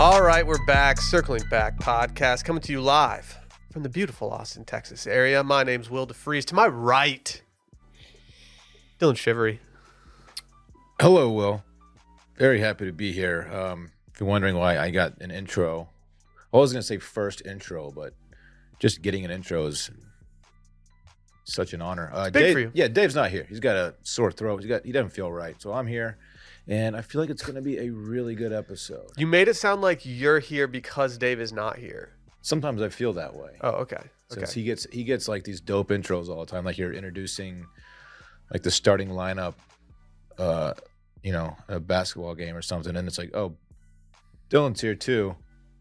[0.00, 0.98] All right, we're back.
[0.98, 3.38] Circling Back podcast coming to you live
[3.70, 5.44] from the beautiful Austin, Texas area.
[5.44, 6.46] My name's Will DeFries.
[6.46, 7.42] To my right,
[8.98, 9.58] Dillon Shivery.
[11.02, 11.62] Hello, Will.
[12.38, 13.50] Very happy to be here.
[13.52, 15.90] Um, if you're wondering why I got an intro,
[16.50, 18.14] I was going to say first intro, but
[18.78, 19.90] just getting an intro is
[21.44, 22.10] such an honor.
[22.10, 22.70] Uh, big Dave, for you.
[22.72, 23.44] Yeah, Dave's not here.
[23.50, 24.62] He's got a sore throat.
[24.62, 26.16] He's got he doesn't feel right, so I'm here,
[26.68, 29.10] and I feel like it's going to be a really good episode.
[29.16, 32.12] You made it sound like you're here because Dave is not here.
[32.42, 33.50] Sometimes I feel that way.
[33.60, 33.96] Oh, okay.
[33.96, 34.40] Okay.
[34.40, 37.66] Since he gets he gets like these dope intros all the time, like you're introducing
[38.52, 39.54] like the starting lineup,
[40.38, 40.74] uh,
[41.22, 43.56] you know, a basketball game or something, and it's like, oh,
[44.48, 45.36] Dillon's here too.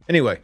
[0.08, 0.40] Anyway,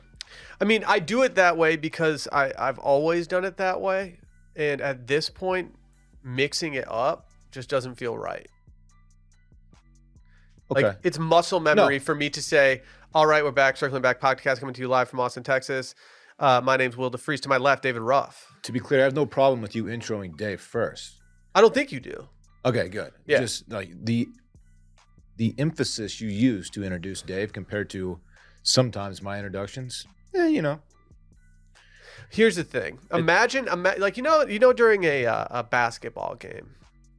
[0.61, 4.19] I mean, I do it that way because I, I've always done it that way.
[4.55, 5.75] And at this point,
[6.23, 8.47] mixing it up just doesn't feel right.
[10.71, 12.81] Okay, Like it's muscle memory for me to say,
[13.13, 15.95] all right, we're back, circling back podcast coming to you live from Austin, Texas.
[16.37, 17.39] Uh, my name's Will DeFries.
[17.41, 18.51] To my left, David Ruff.
[18.63, 21.21] to be clear, I have no problem with you introing Dave first.
[21.53, 22.27] I don't think you do.
[22.65, 23.11] Okay, good.
[23.25, 23.39] Yeah.
[23.39, 24.27] Just like the
[25.37, 28.19] the emphasis you use to introduce Dave compared to
[28.63, 30.79] sometimes my introductions, eh, you know,
[32.29, 32.99] Here's the thing.
[33.13, 36.71] Imagine, ima- like you know, you know, during a uh, a basketball game,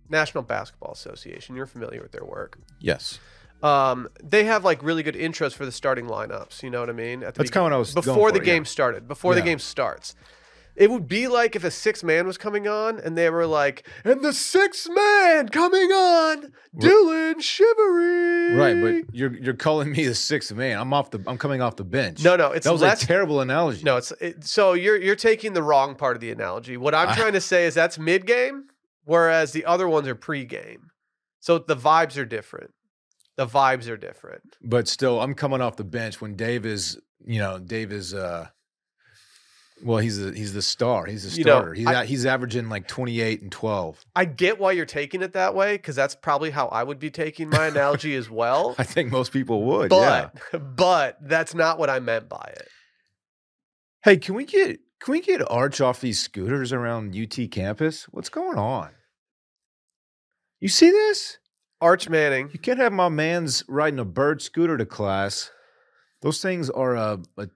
[0.09, 1.57] National Basketball Association.
[1.57, 2.59] You're familiar with their work.
[2.81, 3.19] yes.
[3.63, 6.63] Um, they have like really good intros for the starting lineups.
[6.63, 7.23] You know what I mean?
[7.23, 8.69] At the That's kind of what I was before the game yeah.
[8.69, 9.09] started.
[9.09, 10.15] Before the game starts.
[10.77, 13.89] It would be like if a six man was coming on and they were like,
[14.05, 18.55] and the sixth man coming on, Dillon Shivery.
[18.55, 20.79] Right, but you're you're calling me the sixth man.
[20.79, 22.23] I'm off the I'm coming off the bench.
[22.23, 23.85] No, no, it's that was less- a terrible analogy.
[23.85, 26.77] No, it's it, so you're you're taking the wrong part of the analogy.
[26.77, 28.67] What I'm trying to say is that's mid game,
[29.05, 30.91] whereas the other ones are pre game.
[31.41, 32.73] So the vibes are different.
[33.37, 34.57] The vibes are different.
[34.63, 38.49] but still, I'm coming off the bench when Dave is, you know, Dave is, uh,
[39.85, 41.05] well, he's the he's the star.
[41.05, 41.75] He's the You know, starter.
[41.75, 44.03] he's I- he's averaging like 28 and 12.
[44.17, 47.11] I get why you're taking it that way because that's probably how I would be
[47.11, 48.75] taking my analogy as well.
[48.79, 49.93] I think most people would.
[49.93, 50.31] yeah.
[50.51, 52.69] But but that's not what I meant by it.
[54.03, 58.05] Hey, can we get can we get Arch off these scooters around UT campus?
[58.05, 58.93] What's going on?
[60.59, 61.37] You see this?
[61.81, 62.51] Arch Manning.
[62.53, 65.51] You can't have my man's riding a bird scooter to class.
[66.23, 67.49] Those things are a, a,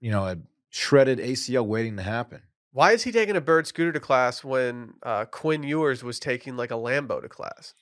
[0.00, 0.38] you know a
[0.70, 2.42] shredded ACL waiting to happen.
[2.72, 6.56] Why is he taking a bird scooter to class when uh, Quinn Ewers was taking
[6.56, 7.74] like a Lambo to class?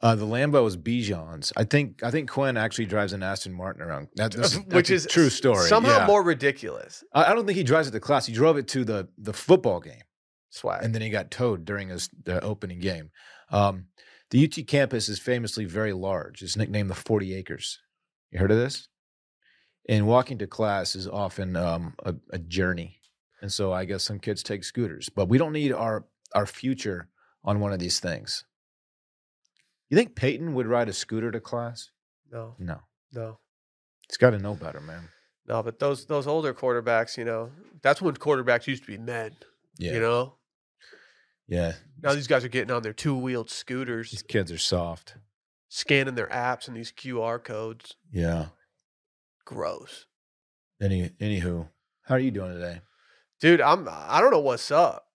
[0.00, 1.52] Uh, the Lambo is Bijan's.
[1.56, 4.08] I think I think Quinn actually drives an Aston Martin around.
[4.16, 5.68] That, that's, that's Which a is true story.
[5.68, 6.06] Somehow yeah.
[6.06, 7.02] more ridiculous.
[7.12, 8.26] I, I don't think he drives it to class.
[8.26, 10.02] He drove it to the the football game.
[10.50, 10.82] Swag.
[10.82, 13.10] and then he got towed during his the opening game.
[13.50, 13.86] Um,
[14.30, 16.42] the UT campus is famously very large.
[16.42, 17.78] It's nicknamed the Forty Acres.
[18.30, 18.88] You heard of this?
[19.88, 22.98] And walking to class is often um, a, a journey,
[23.40, 25.08] and so I guess some kids take scooters.
[25.08, 26.04] But we don't need our
[26.34, 27.08] our future
[27.44, 28.44] on one of these things.
[29.88, 31.90] You think Peyton would ride a scooter to class?
[32.32, 32.80] no, No,
[33.12, 33.38] no,
[34.08, 35.08] he's got to know better, man.
[35.46, 35.62] no.
[35.62, 37.50] But those those older quarterbacks, you know,
[37.82, 39.36] that's when quarterbacks used to be men.
[39.78, 40.35] Yeah, You know,
[41.48, 41.72] yeah.
[42.02, 45.16] now these guys are getting on their two wheeled scooters, These kids are soft.
[45.68, 47.96] scanning their apps and these QR codes.
[48.12, 48.46] Yeah.
[49.44, 50.06] Gross,
[50.80, 51.68] Any anywho,
[52.06, 52.80] how are you doing today?
[53.40, 53.60] dude.
[53.60, 55.06] I'm I don't know what's up.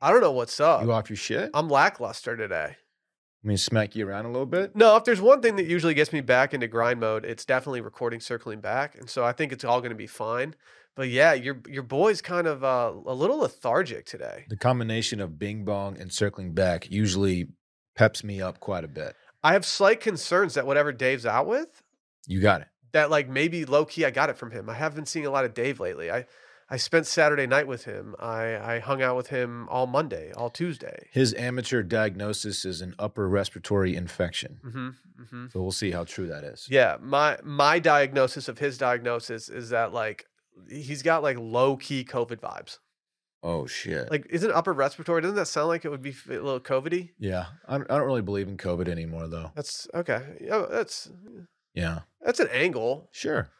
[0.00, 0.82] I don't know what's up.
[0.82, 1.50] You off your shit?
[1.54, 2.76] I'm lackluster today.
[2.76, 4.74] I mean, smack you around a little bit.
[4.74, 7.82] No, if there's one thing that usually gets me back into grind mode, it's definitely
[7.82, 10.54] recording circling back, and so I think it's all going to be fine.
[10.96, 14.44] But yeah, your your boy's kind of uh, a little lethargic today.
[14.48, 17.48] The combination of Bing Bong and circling back usually
[17.96, 19.16] peps me up quite a bit.
[19.42, 21.82] I have slight concerns that whatever Dave's out with,
[22.26, 22.68] You got it.
[22.92, 24.70] that like maybe low key I got it from him.
[24.70, 26.10] I haven't been seeing a lot of Dave lately.
[26.10, 26.26] I
[26.70, 28.14] I spent Saturday night with him.
[28.20, 31.08] I I hung out with him all Monday, all Tuesday.
[31.12, 34.60] His amateur diagnosis is an upper respiratory infection.
[34.64, 34.88] Mm-hmm,
[35.22, 35.46] mm-hmm.
[35.52, 36.66] So we'll see how true that is.
[36.70, 40.26] Yeah, my my diagnosis of his diagnosis is that like
[40.68, 42.78] he's got like low key COVID vibes.
[43.42, 44.10] Oh shit.
[44.10, 45.20] Like, isn't upper respiratory?
[45.20, 47.10] Doesn't that sound like it would be a little COVIDy?
[47.18, 49.50] yeah, I don't, I don't really believe in COVID anymore, though.
[49.54, 50.22] That's okay.
[50.40, 51.10] Yeah, that's
[51.74, 53.08] Yeah, that's an angle.
[53.12, 53.50] sure.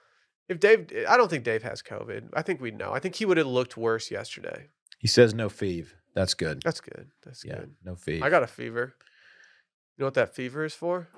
[0.49, 2.29] If Dave, I don't think Dave has COVID.
[2.35, 2.93] I think we'd know.
[2.93, 4.69] I think he would have looked worse yesterday.
[4.99, 5.93] He says no fever.
[6.15, 6.63] That's good.
[6.63, 7.09] That's good.
[7.25, 7.75] That's Yeah, good.
[7.85, 8.25] no fever.
[8.25, 8.95] I got a fever.
[9.97, 11.09] You know what that fever is for?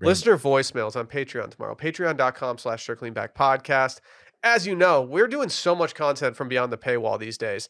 [0.00, 1.74] Listener voicemails on Patreon tomorrow.
[1.74, 4.00] Patreon.com slash circling back podcast.
[4.42, 7.68] As you know, we're doing so much content from beyond the paywall these days.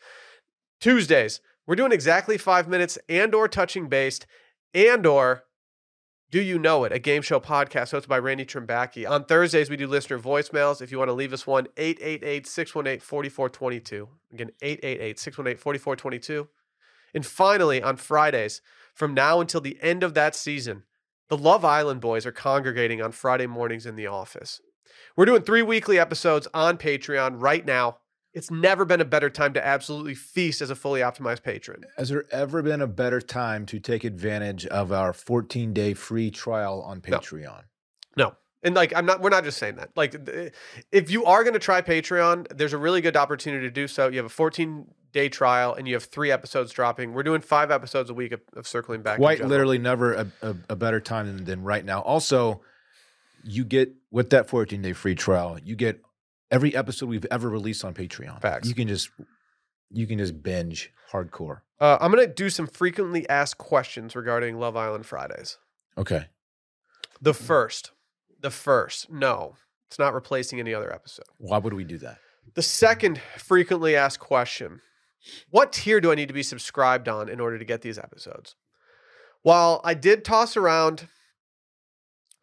[0.80, 4.26] Tuesdays, we're doing exactly five minutes and or touching based
[4.74, 5.44] and or
[6.30, 9.08] Do You Know It, a game show podcast hosted by Randy Trimbacki.
[9.08, 10.82] On Thursdays, we do listener voicemails.
[10.82, 14.08] If you want to leave us one, 888 618 4422.
[14.32, 16.48] Again, 888 618 4422.
[17.14, 18.60] And finally, on Fridays,
[18.94, 20.82] from now until the end of that season,
[21.28, 24.60] the Love Island boys are congregating on Friday mornings in the office.
[25.16, 27.98] We're doing three weekly episodes on Patreon right now.
[28.34, 31.84] It's never been a better time to absolutely feast as a fully optimized patron.
[31.96, 36.30] Has there ever been a better time to take advantage of our 14 day free
[36.30, 37.62] trial on Patreon?
[38.14, 38.34] No.
[38.62, 39.90] And like I'm not we're not just saying that.
[39.96, 40.16] Like
[40.92, 44.08] if you are going to try Patreon, there's a really good opportunity to do so.
[44.08, 47.14] You have a 14 day trial and you have 3 episodes dropping.
[47.14, 50.56] We're doing 5 episodes a week of, of circling back Quite literally, never a, a,
[50.70, 52.02] a better time than, than right now.
[52.02, 52.60] Also,
[53.46, 56.00] you get with that 14 day free trial, you get
[56.50, 58.40] every episode we've ever released on Patreon.
[58.40, 58.68] Facts.
[58.68, 59.10] You can just
[59.90, 61.60] you can just binge hardcore.
[61.80, 65.58] Uh, I'm going to do some frequently asked questions regarding Love Island Fridays.
[65.96, 66.26] Okay.
[67.20, 67.92] The first.
[68.40, 69.10] The first.
[69.10, 69.56] No.
[69.88, 71.26] It's not replacing any other episode.
[71.38, 72.18] Why would we do that?
[72.54, 74.80] The second frequently asked question
[75.50, 78.56] What tier do I need to be subscribed on in order to get these episodes?
[79.42, 81.08] While I did toss around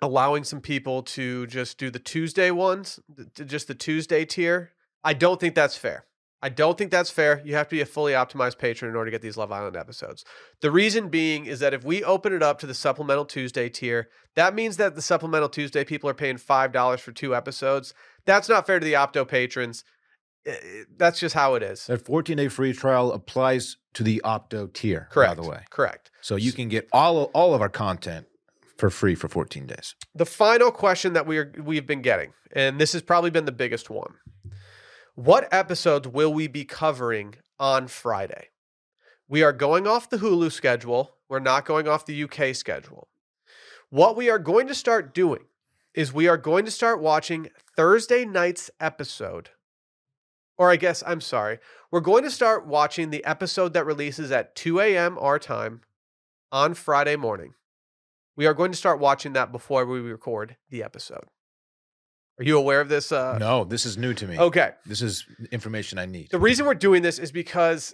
[0.01, 2.99] allowing some people to just do the Tuesday ones,
[3.35, 4.71] th- just the Tuesday tier,
[5.03, 6.05] I don't think that's fair.
[6.41, 7.41] I don't think that's fair.
[7.45, 9.77] You have to be a fully optimized patron in order to get these Love Island
[9.77, 10.25] episodes.
[10.59, 14.09] The reason being is that if we open it up to the supplemental Tuesday tier,
[14.35, 17.93] that means that the supplemental Tuesday people are paying $5 for two episodes.
[18.25, 19.85] That's not fair to the Opto patrons.
[20.97, 21.85] That's just how it is.
[21.87, 25.37] That 14 day free trial applies to the Opto tier, Correct.
[25.37, 25.61] by the way.
[25.69, 26.11] Correct.
[26.19, 28.27] So you can get all of, all of our content
[28.77, 29.95] for free for 14 days.
[30.15, 33.89] The final question that we're we've been getting, and this has probably been the biggest
[33.89, 34.15] one.
[35.15, 38.49] What episodes will we be covering on Friday?
[39.27, 41.15] We are going off the Hulu schedule.
[41.29, 43.07] We're not going off the UK schedule.
[43.89, 45.45] What we are going to start doing
[45.93, 49.51] is we are going to start watching Thursday night's episode.
[50.57, 51.59] Or I guess I'm sorry.
[51.91, 55.17] We're going to start watching the episode that releases at 2 a.m.
[55.19, 55.81] our time
[56.51, 57.53] on Friday morning.
[58.35, 61.25] We are going to start watching that before we record the episode.
[62.39, 63.11] Are you aware of this?
[63.11, 64.39] Uh, no, this is new to me.
[64.39, 64.71] Okay.
[64.85, 66.29] This is information I need.
[66.31, 67.93] The reason we're doing this is because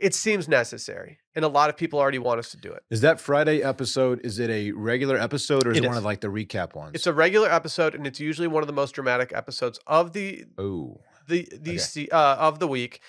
[0.00, 2.84] it seems necessary, and a lot of people already want us to do it.
[2.90, 4.20] Is that Friday episode?
[4.22, 6.92] Is it a regular episode or is It it, one of like the recap ones?
[6.94, 10.44] It's a regular episode, and it's usually one of the most dramatic episodes of the
[10.56, 12.08] oh, the the Okay.
[12.10, 13.00] uh, of the week.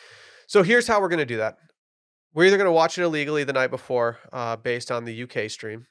[0.47, 1.57] So here's how we're going to do that.
[2.33, 5.49] We're either going to watch it illegally the night before, uh, based on the UK
[5.49, 5.85] stream,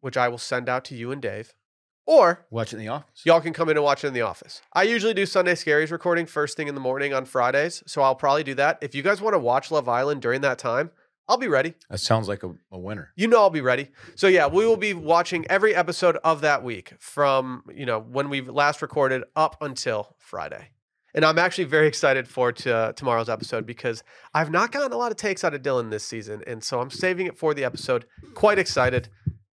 [0.00, 1.54] which I will send out to you and Dave,
[2.06, 3.22] or watch it in the office.
[3.24, 4.62] Y'all can come in and watch it in the office.
[4.72, 8.14] I usually do Sunday Scaries recording first thing in the morning on Fridays, so I'll
[8.14, 8.78] probably do that.
[8.80, 10.90] If you guys want to watch Love Island during that time,
[11.28, 11.74] I'll be ready.
[11.88, 13.12] That sounds like a, a winner.
[13.14, 13.90] You know I'll be ready.
[14.16, 18.28] So yeah, we will be watching every episode of that week from, you know, when
[18.30, 20.70] we last recorded up until Friday.
[21.14, 24.02] And I'm actually very excited for to, uh, tomorrow's episode because
[24.34, 26.90] I've not gotten a lot of takes out of Dillon this season, and so I'm
[26.90, 28.06] saving it for the episode.
[28.34, 29.08] Quite excited.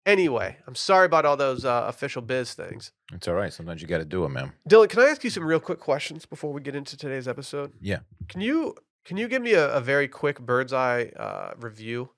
[0.07, 2.93] Anyway, I'm sorry about all those uh, official biz things.
[3.11, 3.51] It's all right.
[3.51, 4.53] Sometimes you got to do it, man.
[4.65, 7.73] Dillon, can I ask you some real quick questions before we get into today's episode?
[7.81, 7.99] Yeah.
[8.29, 12.09] Can you can you give me a, a very quick bird's eye uh, review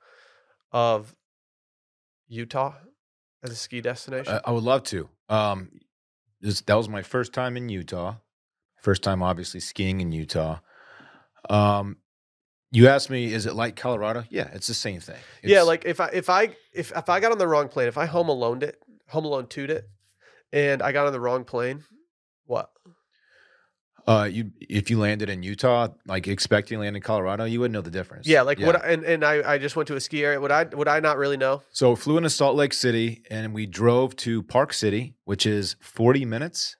[0.71, 1.15] of
[2.27, 2.75] Utah
[3.43, 4.35] as a ski destination?
[4.35, 5.09] I, I would love to.
[5.27, 5.71] Um,
[6.41, 8.17] this, that was my first time in Utah.
[8.83, 10.59] First time, obviously, skiing in Utah.
[11.49, 11.97] Um,
[12.71, 14.23] you asked me, is it like Colorado?
[14.29, 15.17] Yeah, it's the same thing.
[15.43, 17.97] yeah, like if I if I if if I got on the wrong plane, if
[17.97, 19.89] I home alone it, home alone toed it,
[20.53, 21.83] and I got on the wrong plane,
[22.45, 22.69] what?
[24.07, 27.73] uh, you if you landed in Utah, like expecting to land in Colorado, you wouldn't
[27.73, 28.27] know the difference.
[28.27, 28.75] Yeah, like what?
[28.83, 30.39] I- And and I I just went to a ski area.
[30.39, 31.61] Would I would I not really know?
[31.71, 36.25] So flew into Salt Lake City and we drove to Park City, which is 40
[36.25, 36.75] minutes.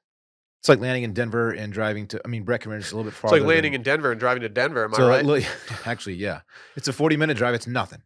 [0.60, 3.16] It's like landing in Denver and driving to, I mean, Breckenridge is a little bit
[3.16, 3.38] farther.
[3.38, 4.84] It's like landing than, in Denver and driving to Denver.
[4.84, 5.26] Am I right?
[5.26, 5.44] look-
[5.86, 6.42] actually, yeah.
[6.76, 7.54] It's a 40 minute drive.
[7.54, 8.02] It's nothing.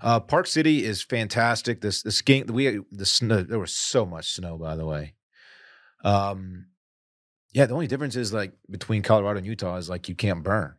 [0.00, 1.80] Uh, Park City is fantastic.
[1.80, 3.42] This the skiing, we the snow.
[3.42, 5.14] There was so much snow, by the way.
[6.04, 6.66] Um,
[7.52, 7.66] yeah.
[7.66, 10.74] The only difference is like between Colorado and Utah is like you can't burn.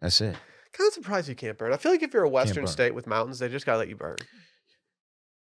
[0.00, 0.36] That's it.
[0.72, 1.72] kind of surprised you can't burn.
[1.72, 3.96] I feel like if you're a Western state with mountains, they just gotta let you
[3.96, 4.16] burn.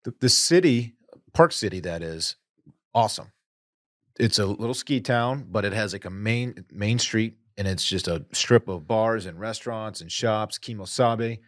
[0.03, 0.95] the, the city,
[1.33, 2.35] Park City, that is
[2.93, 3.31] awesome.
[4.19, 7.85] It's a little ski town, but it has like a main main street, and it's
[7.85, 10.59] just a strip of bars and restaurants and shops.
[10.59, 11.39] Kimosabe,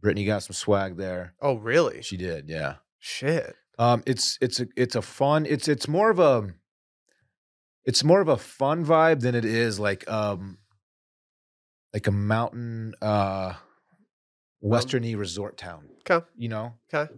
[0.00, 1.34] Brittany got some swag there.
[1.40, 2.02] Oh, really?
[2.02, 2.76] She did, yeah.
[2.98, 3.56] Shit.
[3.78, 5.46] Um, it's it's a it's a fun.
[5.46, 6.52] It's it's more of a
[7.84, 10.58] it's more of a fun vibe than it is like um
[11.94, 13.54] like a mountain uh
[14.62, 15.88] westerny resort town.
[16.08, 16.24] Okay.
[16.36, 17.10] You know, Okay.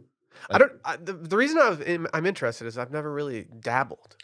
[0.48, 0.72] I don't.
[0.84, 4.16] I, the, the reason I'm I'm interested is I've never really dabbled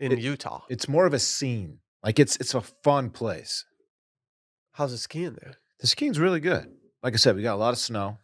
[0.00, 0.62] in It- Utah.
[0.68, 1.80] It's more of a scene.
[2.02, 3.64] Like it's it's a fun place.
[4.72, 5.54] How's the skiing there?
[5.80, 6.72] The skiing's really good.
[7.02, 8.18] Like I said, we got a lot of snow.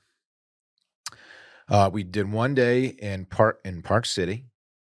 [1.68, 4.44] Uh, we did one day in Park in Park City,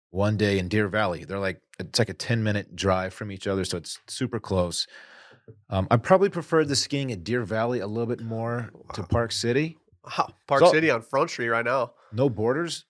[0.09, 1.23] one day in Deer Valley.
[1.25, 4.87] They're like it's like a ten minute drive from each other, so it's super close.
[5.69, 9.31] Um, I probably preferred the skiing at Deer Valley a little bit more to Park
[9.31, 9.77] City.
[10.17, 11.93] Wow, Park So- City on Front Street right now.
[12.11, 12.85] No borders.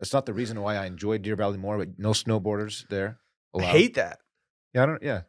[0.00, 3.19] That's not the reason why I enjoyed Deer Valley more, but no snowboarders there.
[3.58, 4.18] I hate that.
[4.74, 5.02] Yeah, I don't.
[5.02, 5.22] Yeah.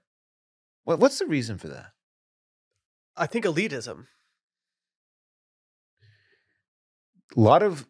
[0.84, 1.92] What What's the reason for that?
[3.18, 4.06] I think elitism.
[7.36, 7.88] a lot of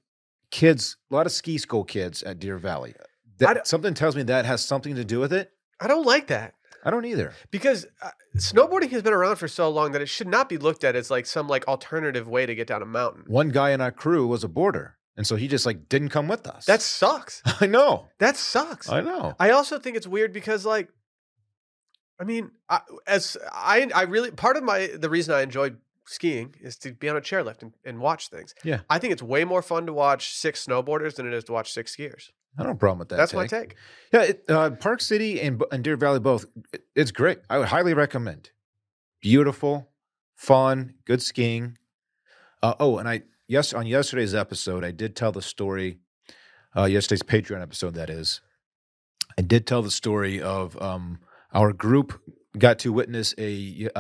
[0.52, 2.94] kids, a lot of ski school kids at Deer Valley.
[3.40, 5.52] That, something tells me that has something to do with it.
[5.80, 7.34] I don't like that I don't either.
[7.50, 10.84] because uh, snowboarding has been around for so long that it should not be looked
[10.84, 13.24] at as like some like alternative way to get down a mountain.
[13.28, 16.28] One guy in our crew was a boarder, and so he just like didn't come
[16.28, 16.66] with us.
[16.66, 17.42] That sucks.
[17.62, 18.08] I know.
[18.20, 18.90] That sucks.
[18.90, 19.36] I know.
[19.40, 20.90] I also think it's weird because like
[22.20, 25.72] I mean, I, as I I really part of my the reason I enjoy
[26.06, 28.54] skiing is to be on a chairlift and, and watch things.
[28.64, 28.82] Yeah.
[28.90, 31.72] I think it's way more fun to watch six snowboarders than it is to watch
[31.72, 32.30] six skiers.
[32.58, 33.16] I don't have a problem with that.
[33.16, 33.70] That's my take.
[33.70, 33.76] take.
[34.12, 36.46] Yeah, it, uh, Park City and, and Deer Valley both.
[36.74, 37.40] it- it's great.
[37.50, 38.50] I would highly recommend.
[39.22, 39.90] Beautiful,
[40.36, 41.78] fun, good skiing.
[42.62, 46.00] Uh, oh, and I yes on yesterday's episode, I did tell the story.
[46.76, 48.40] Uh, yesterday's Patreon episode, that is.
[49.38, 51.20] I did tell the story of um,
[51.54, 52.22] our group
[52.58, 53.52] got to witness a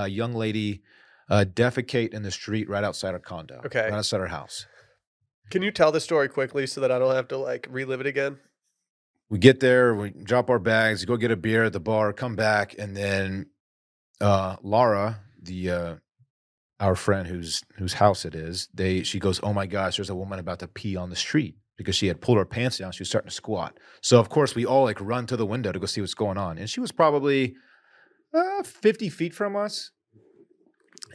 [0.08, 0.81] young lady
[1.29, 3.62] uh, defecate in the street right outside our condo.
[3.65, 3.81] Okay.
[3.81, 4.65] right outside our house.
[5.50, 8.08] Can you tell the story quickly so that I don't have to like relive it
[8.08, 8.39] again?
[9.31, 12.36] we get there, we drop our bags, go get a beer at the bar, come
[12.36, 13.46] back, and then
[14.20, 15.96] uh, Laura, the uh,
[16.81, 20.15] our friend whose whose house it is, they she goes, "Oh my gosh, there's a
[20.15, 23.01] woman about to pee on the street." Because she had pulled her pants down, she
[23.01, 23.75] was starting to squat.
[24.01, 26.38] So of course we all like run to the window to go see what's going
[26.38, 27.55] on, and she was probably
[28.33, 29.91] uh, fifty feet from us.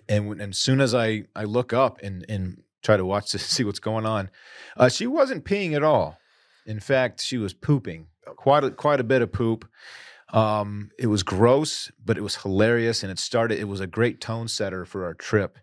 [0.09, 3.39] And and as soon as I I look up and and try to watch to
[3.39, 4.31] see what's going on,
[4.77, 6.19] uh, she wasn't peeing at all.
[6.67, 9.69] In fact, she was pooping quite a, quite a bit of poop.
[10.33, 13.59] Um, it was gross, but it was hilarious, and it started.
[13.59, 15.59] It was a great tone setter for our trip.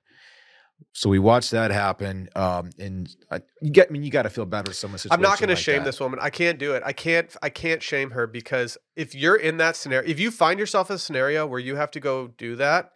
[0.92, 3.90] So we watched that happen, um, and I, you get.
[3.90, 5.00] I mean, you got to feel bad for someone.
[5.10, 5.86] I'm not going to shame that.
[5.86, 6.20] this woman.
[6.22, 6.84] I can't do it.
[6.86, 7.36] I can't.
[7.42, 10.96] I can't shame her because if you're in that scenario, if you find yourself in
[10.96, 12.92] a scenario where you have to go do that,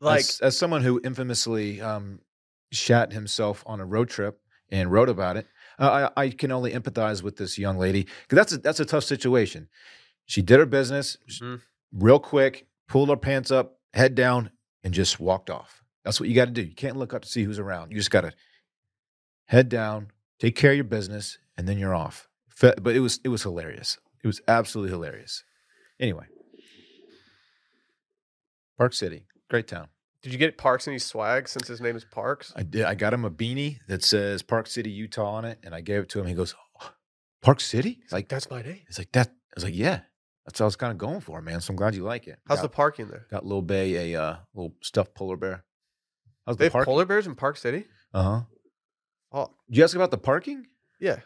[0.00, 2.20] like as, as someone who infamously um,
[2.72, 5.46] shat himself on a road trip and wrote about it,
[5.78, 8.84] uh, I, I can only empathize with this young lady because that's a, that's a
[8.84, 9.68] tough situation.
[10.26, 11.62] She did her business Mhm.
[11.92, 14.50] real quick, pulled her pants up, head down,
[14.84, 15.82] and just walked off.
[16.04, 16.62] That's what you got to do.
[16.62, 17.90] You can't look up to see who's around.
[17.90, 18.32] You just got to
[19.46, 22.28] head down, take care of your business, and then you're off.
[22.60, 23.98] But it was it was hilarious.
[24.22, 25.44] It was absolutely hilarious.
[26.00, 26.26] Anyway,
[28.78, 29.88] Park City, great town.
[30.22, 32.52] did you get Parks any swag since his name is Parks?
[32.56, 32.84] I did.
[32.84, 36.02] I got him a beanie that says Park City, Utah on it, and I gave
[36.02, 36.26] it to him.
[36.26, 36.92] He goes, "Oh,
[37.42, 38.82] "Park City?" He's like, That's my name.
[38.86, 40.00] "He's like that." I was like, "Yeah,
[40.46, 42.38] that's what I was kind of going for, man." So I'm glad you like it.
[42.48, 43.26] How's got, the parking there?
[43.30, 45.64] got Little Bay a uh, little stuffed polar bear?
[46.46, 47.84] How's They the polar bears in Park City.
[48.14, 48.40] Uh huh.
[49.32, 50.66] Oh, Did you ask about the parking?
[51.00, 51.20] yeah.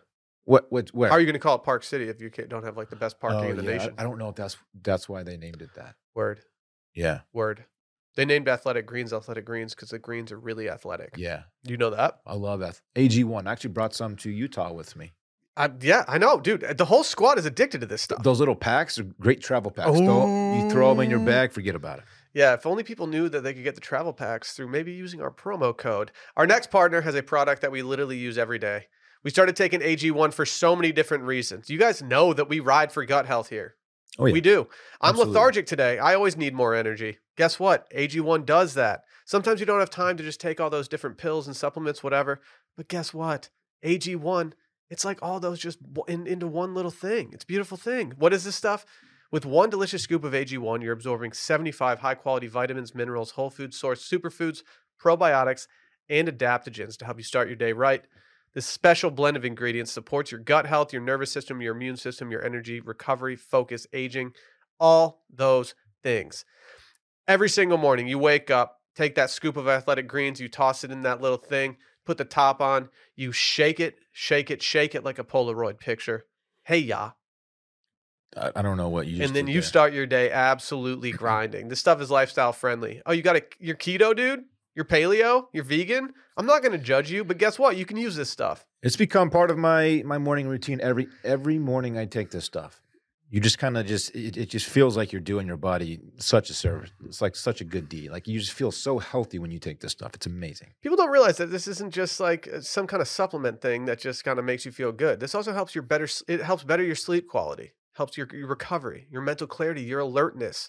[0.45, 0.67] What?
[0.73, 0.89] What?
[0.89, 1.11] Where?
[1.11, 2.97] How are you going to call it Park City if you don't have like the
[2.97, 3.95] best parking Oh, in the yeah, I- nation?
[3.99, 5.95] I, don't know if that's that's why they named it that.
[6.15, 6.41] Word,
[6.95, 7.21] Yeah.
[7.33, 7.67] word.
[8.17, 11.15] They named Athletic Greens Athletic Greens because the greens are really athletic.
[11.17, 11.43] Yeah.
[11.63, 12.17] You know that?
[12.27, 12.81] I love that.
[12.97, 13.47] AG1.
[13.47, 15.13] I actually brought some to Utah with me.
[15.57, 16.65] I, yeah, I know, dude.
[16.79, 18.23] The whole squad is addicted to this stuff.
[18.23, 19.99] Those little packs are great travel packs.
[19.99, 22.05] You throw them in your bag, forget about it.
[22.33, 25.21] Yeah, if only people knew that they could get the travel packs through maybe using
[25.21, 26.13] our promo code.
[26.37, 28.87] Our next partner has a product that we literally use every day.
[29.25, 31.69] We started taking AG1 for so many different reasons.
[31.69, 33.75] You guys know that we ride for gut health here.
[34.19, 34.33] Oh, yeah.
[34.33, 34.69] We do.
[35.01, 35.35] I'm Absolutely.
[35.35, 35.99] lethargic today.
[35.99, 37.19] I always need more energy.
[37.37, 37.91] Guess what?
[37.91, 39.03] AG1 does that.
[39.25, 42.41] Sometimes you don't have time to just take all those different pills and supplements, whatever.
[42.77, 43.51] But guess what?
[43.85, 44.53] AG1,
[44.91, 45.79] it's like all those just
[46.09, 47.31] in, into one little thing.
[47.33, 48.13] It's beautiful thing.
[48.19, 48.85] What is this stuff?
[49.31, 53.73] With one delicious scoop of AG1, you're absorbing 75 high quality vitamins, minerals, whole food
[53.73, 54.65] source superfoods,
[55.01, 55.69] probiotics,
[56.09, 58.03] and adaptogens to help you start your day right.
[58.53, 62.33] This special blend of ingredients supports your gut health, your nervous system, your immune system,
[62.33, 64.33] your energy, recovery, focus, aging,
[64.81, 66.45] all those things.
[67.29, 70.91] Every single morning, you wake up, take that scoop of athletic greens, you toss it
[70.91, 71.77] in that little thing,
[72.11, 76.25] put the top on, you shake it, shake it, shake it like a Polaroid picture.
[76.65, 77.13] Hey, ya.
[78.37, 79.63] I, I don't know what you just and then you there.
[79.63, 81.69] start your day absolutely grinding.
[81.69, 83.01] This stuff is lifestyle friendly.
[83.07, 84.45] Oh, you got a your keto, dude?
[84.75, 86.13] you're paleo, you're vegan.
[86.37, 87.77] I'm not going to judge you, but guess what?
[87.77, 88.65] You can use this stuff.
[88.83, 90.81] It's become part of my my morning routine.
[90.81, 92.81] Every every morning I take this stuff.
[93.33, 96.51] You just kind of just it, it just feels like you're doing your body such
[96.51, 96.91] a service.
[97.05, 98.11] It's like such a good deed.
[98.11, 100.15] Like you just feel so healthy when you take this stuff.
[100.15, 100.71] It's amazing.
[100.83, 104.01] People don't realize that this isn't just like uh, some kind of supplement thing that
[104.01, 105.21] just kind of makes you feel good.
[105.21, 106.09] This also helps your better.
[106.27, 110.69] It helps better your sleep quality, helps your, your recovery, your mental clarity, your alertness.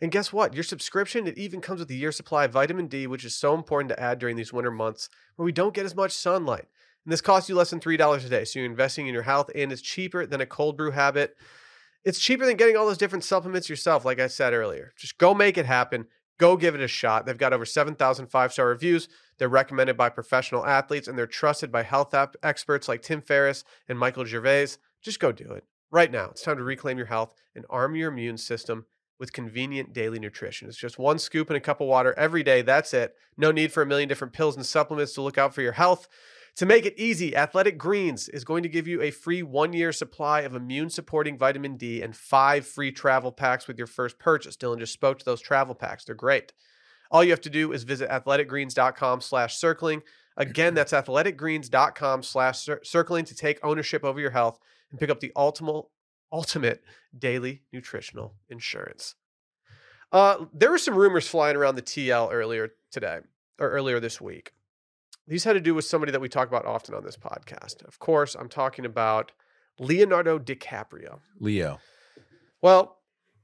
[0.00, 0.52] And guess what?
[0.52, 3.54] Your subscription it even comes with a year supply of vitamin D, which is so
[3.54, 6.66] important to add during these winter months where we don't get as much sunlight.
[7.04, 9.22] And this costs you less than three dollars a day, so you're investing in your
[9.22, 11.36] health, and it's cheaper than a cold brew habit.
[12.04, 14.92] It's cheaper than getting all those different supplements yourself, like I said earlier.
[14.96, 16.06] Just go make it happen.
[16.38, 17.26] Go give it a shot.
[17.26, 19.08] They've got over 7,000 five star reviews.
[19.38, 23.64] They're recommended by professional athletes and they're trusted by health app experts like Tim Ferriss
[23.88, 24.68] and Michael Gervais.
[25.02, 25.64] Just go do it.
[25.90, 28.86] Right now, it's time to reclaim your health and arm your immune system
[29.18, 30.68] with convenient daily nutrition.
[30.68, 32.62] It's just one scoop in a cup of water every day.
[32.62, 33.14] That's it.
[33.36, 36.08] No need for a million different pills and supplements to look out for your health.
[36.56, 39.90] To make it easy, Athletic Greens is going to give you a free one year
[39.90, 44.54] supply of immune supporting vitamin D and five free travel packs with your first purchase.
[44.54, 46.04] Dillon just spoke to those travel packs.
[46.04, 46.52] They're great.
[47.10, 50.02] All you have to do is visit athleticgreens.com slash circling.
[50.36, 54.60] Again, that's athleticgreens.com slash circling to take ownership over your health
[54.92, 55.86] and pick up the ultimate,
[56.32, 56.84] ultimate
[57.18, 59.16] daily nutritional insurance.
[60.12, 63.18] Uh, there were some rumors flying around the TL earlier today
[63.58, 64.52] or earlier this week.
[65.26, 67.82] These had to do with somebody that we talk about often on this podcast.
[67.86, 69.32] Of course, I'm talking about
[69.78, 71.20] Leonardo DiCaprio.
[71.40, 71.80] Leo.
[72.60, 72.98] Well,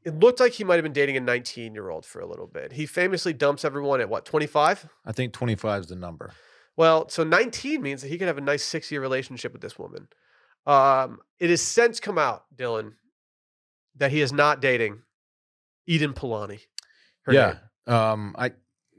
[0.05, 2.47] it looked like he might have been dating a 19 year old for a little
[2.47, 2.73] bit.
[2.73, 4.89] He famously dumps everyone at what, 25?
[5.05, 6.33] I think 25 is the number.
[6.77, 9.79] Well, so 19 means that he could have a nice six year relationship with this
[9.79, 10.09] woman.
[10.67, 12.97] Um, it has since come out, Dillon,
[13.97, 15.03] that he is not dating
[15.87, 16.61] Eden Polani.
[17.29, 17.57] yeah.
[17.87, 18.53] Um I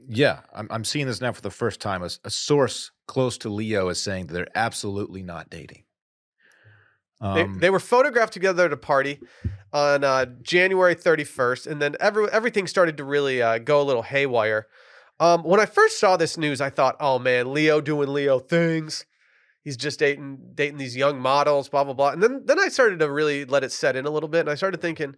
[0.08, 2.02] yeah, I'm I'm seeing this now for the first time.
[2.02, 5.84] A source close to Leo is saying that they're absolutely not dating.
[7.20, 9.20] They, Um, they were photographed together at a party
[9.72, 14.02] on uh, January 31st, and then every, everything started to really uh, go a little
[14.02, 14.66] haywire.
[15.20, 19.06] Um, when I first saw this news, I thought, "Oh man, Leo doing Leo things.
[19.62, 22.98] He's just dating dating these young models, blah blah blah." And then then I started
[22.98, 25.14] to really let it set in a little bit, and I started thinking,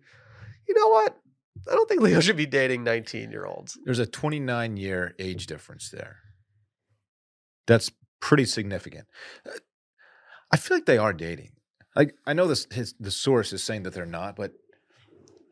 [0.69, 1.19] you know what?
[1.71, 3.79] I don't think Leo should be dating 19 year olds.
[3.85, 6.17] there's a 29 year age difference there.
[7.67, 7.91] That's
[8.21, 9.07] pretty significant.
[10.51, 11.53] I feel like they are dating.
[11.97, 14.53] Like I know this his the source is saying that they're not, but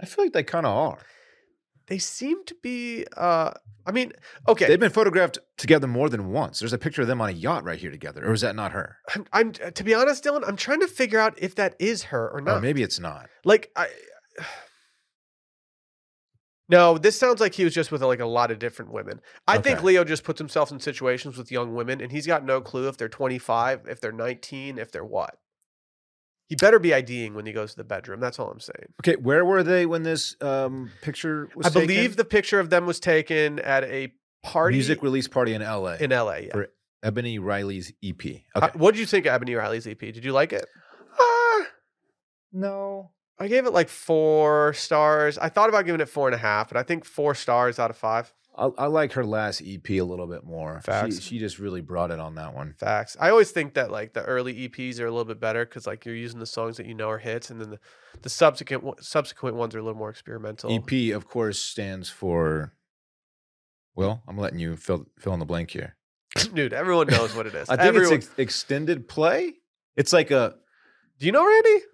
[0.01, 0.99] I feel like they kind of are.
[1.89, 3.05] They seem to be.
[3.17, 3.53] Uh,
[3.87, 4.13] I mean,
[4.49, 4.67] okay.
[4.69, 6.61] They've been photographed together more than once.
[6.61, 8.25] There's a picture of them on a yacht right here together.
[8.27, 8.97] Or is that not her?
[9.15, 10.45] I'm, I'm to be honest, Dillon.
[10.45, 12.63] I'm trying to figure out if that is her or Or not.
[12.63, 13.29] maybe it's not.
[13.45, 13.89] Like I
[16.69, 19.21] No, this sounds like he was just with like a lot of different women.
[19.47, 22.61] I think Leo just puts himself in situations with young women and he's got no
[22.61, 25.37] clue if they're 25, if they're 19, if they're what.
[26.49, 28.21] He better be IDing when he goes to the bedroom.
[28.21, 28.93] That's all I'm saying.
[29.01, 31.79] Okay, where were they when this um, picture was taken?
[31.79, 31.97] I taken?
[31.97, 35.95] believe the picture of them was taken at a party music release party in LA.
[35.95, 36.37] in LA.
[36.37, 36.53] Yeah.
[36.53, 36.69] for
[37.03, 38.23] Ebony Riley's EP.
[38.25, 38.69] Okay.
[38.75, 39.99] what did you think of Ebony Riley's EP?
[39.99, 40.67] Did you like it?
[41.19, 41.67] Ah,
[42.53, 43.11] no.
[43.39, 45.39] I gave it like four stars.
[45.39, 47.91] I thought about giving it four and a half, but I think four stars out
[47.91, 48.33] of five.
[48.57, 50.81] I, I like her last EP a little bit more.
[50.83, 51.17] Facts.
[51.17, 52.75] She, she just really brought it on that one.
[52.79, 53.17] Facts.
[53.19, 56.05] I always think that like the early EPs are a little bit better because like
[56.05, 57.79] you're using the songs that you know are hits, and then the,
[58.21, 60.71] the subsequent subsequent ones are a little more experimental.
[60.71, 62.75] EP, of course, stands for.
[63.95, 65.97] Well, I'm letting you fill fill in the blank here.
[66.55, 67.69] Dude, everyone knows what it is.
[67.71, 69.55] I think everyone, it's ex- extended play.
[69.97, 70.55] It's like a.
[71.19, 71.85] Do you know Randy?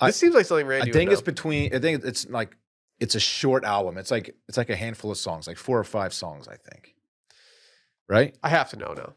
[0.00, 0.90] I- this seems like something Randy.
[0.90, 1.74] I think it's between.
[1.74, 2.56] I think it's like
[3.00, 3.98] it's a short album.
[3.98, 6.48] It's like it's like a handful of songs, like four or five songs.
[6.48, 6.94] I think.
[8.08, 8.36] Right.
[8.42, 9.14] I have to know now.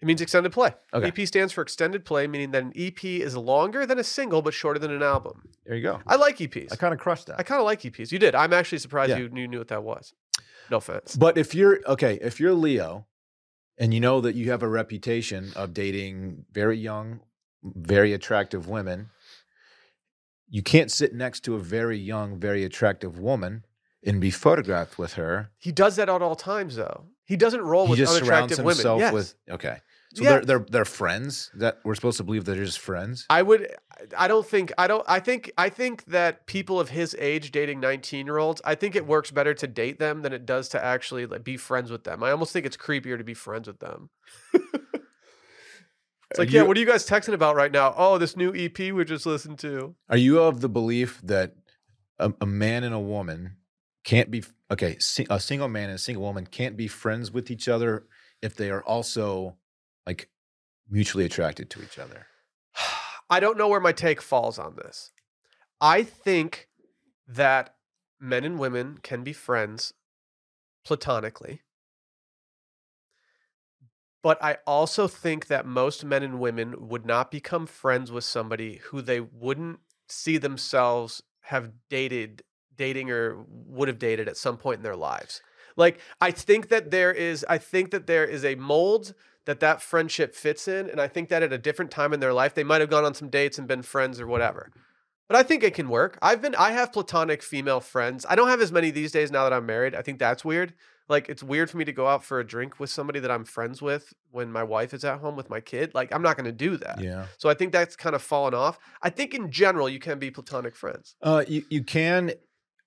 [0.00, 0.72] It means extended play.
[0.94, 1.08] Okay.
[1.08, 4.54] EP stands for extended play, meaning that an EP is longer than a single but
[4.54, 5.48] shorter than an album.
[5.66, 6.00] There you go.
[6.06, 6.72] I like EPs.
[6.72, 7.40] I kind of crushed that.
[7.40, 8.12] I kind of like EPs.
[8.12, 8.34] You did.
[8.36, 9.18] I'm actually surprised Yeah.
[9.18, 10.14] you, you knew what that was.
[10.70, 11.16] No offense.
[11.16, 13.06] But if you're okay, if you're Leo
[13.76, 17.20] and you know that you have a reputation of dating very young,
[17.64, 19.08] very attractive women,
[20.48, 23.64] you can't sit next to a very young, very attractive woman
[24.04, 25.50] and be photographed with her.
[25.58, 27.04] He does that at all times, though.
[27.24, 28.76] He doesn't roll He with just surrounds unattractive women.
[28.76, 29.12] himself Yes.
[29.12, 29.78] with okay.
[30.14, 30.30] So Yeah.
[30.30, 33.26] they're they're they're friends that we're supposed to believe they're just friends.
[33.28, 33.68] I would.
[34.16, 34.72] I don't think.
[34.78, 35.04] I don't.
[35.06, 35.50] I think.
[35.58, 38.62] I think that people of his age dating nineteen-year-olds.
[38.64, 41.58] I think it works better to date them than it does to actually like, be
[41.58, 42.22] friends with them.
[42.22, 44.08] I almost think it's creepier to be friends with them.
[46.30, 47.94] It's like, yeah, what are you guys texting about right now?
[47.96, 49.94] Oh, this new EP we just listened to.
[50.10, 51.54] Are you of the belief that
[52.18, 53.56] a, a man and a woman
[54.04, 54.96] can't be okay.
[55.30, 58.06] A single man and a single woman can't be friends with each other
[58.42, 59.56] if they are also
[60.06, 60.28] like
[60.88, 62.26] mutually attracted to each other.
[63.30, 65.12] I don't know where my take falls on this.
[65.80, 66.68] I think
[67.26, 67.74] that
[68.18, 69.92] men and women can be friends
[70.84, 71.60] platonically.
[74.22, 78.80] But I also think that most men and women would not become friends with somebody
[78.86, 82.42] who they wouldn't see themselves have dated,
[82.76, 85.40] dating, or would have dated at some point in their lives.
[85.76, 89.80] Like, I think that there is, I think that there is a mold that that
[89.80, 90.90] friendship fits in.
[90.90, 93.04] And I think that at a different time in their life, they might have gone
[93.04, 94.70] on some dates and been friends or whatever.
[95.28, 96.18] But I think it can work.
[96.20, 98.26] I've been, I have platonic female friends.
[98.28, 99.94] I don't have as many these days now that I'm married.
[99.94, 100.74] I think that's weird.
[101.08, 103.44] Like, it's weird for me to go out for a drink with somebody that I'm
[103.44, 105.94] friends with when my wife is at home with my kid.
[105.94, 107.00] Like, I'm not going to do that.
[107.00, 107.26] Yeah.
[107.38, 108.78] So I think that's kind of fallen off.
[109.02, 111.16] I think in general, you can be platonic friends.
[111.22, 112.32] Uh, you you can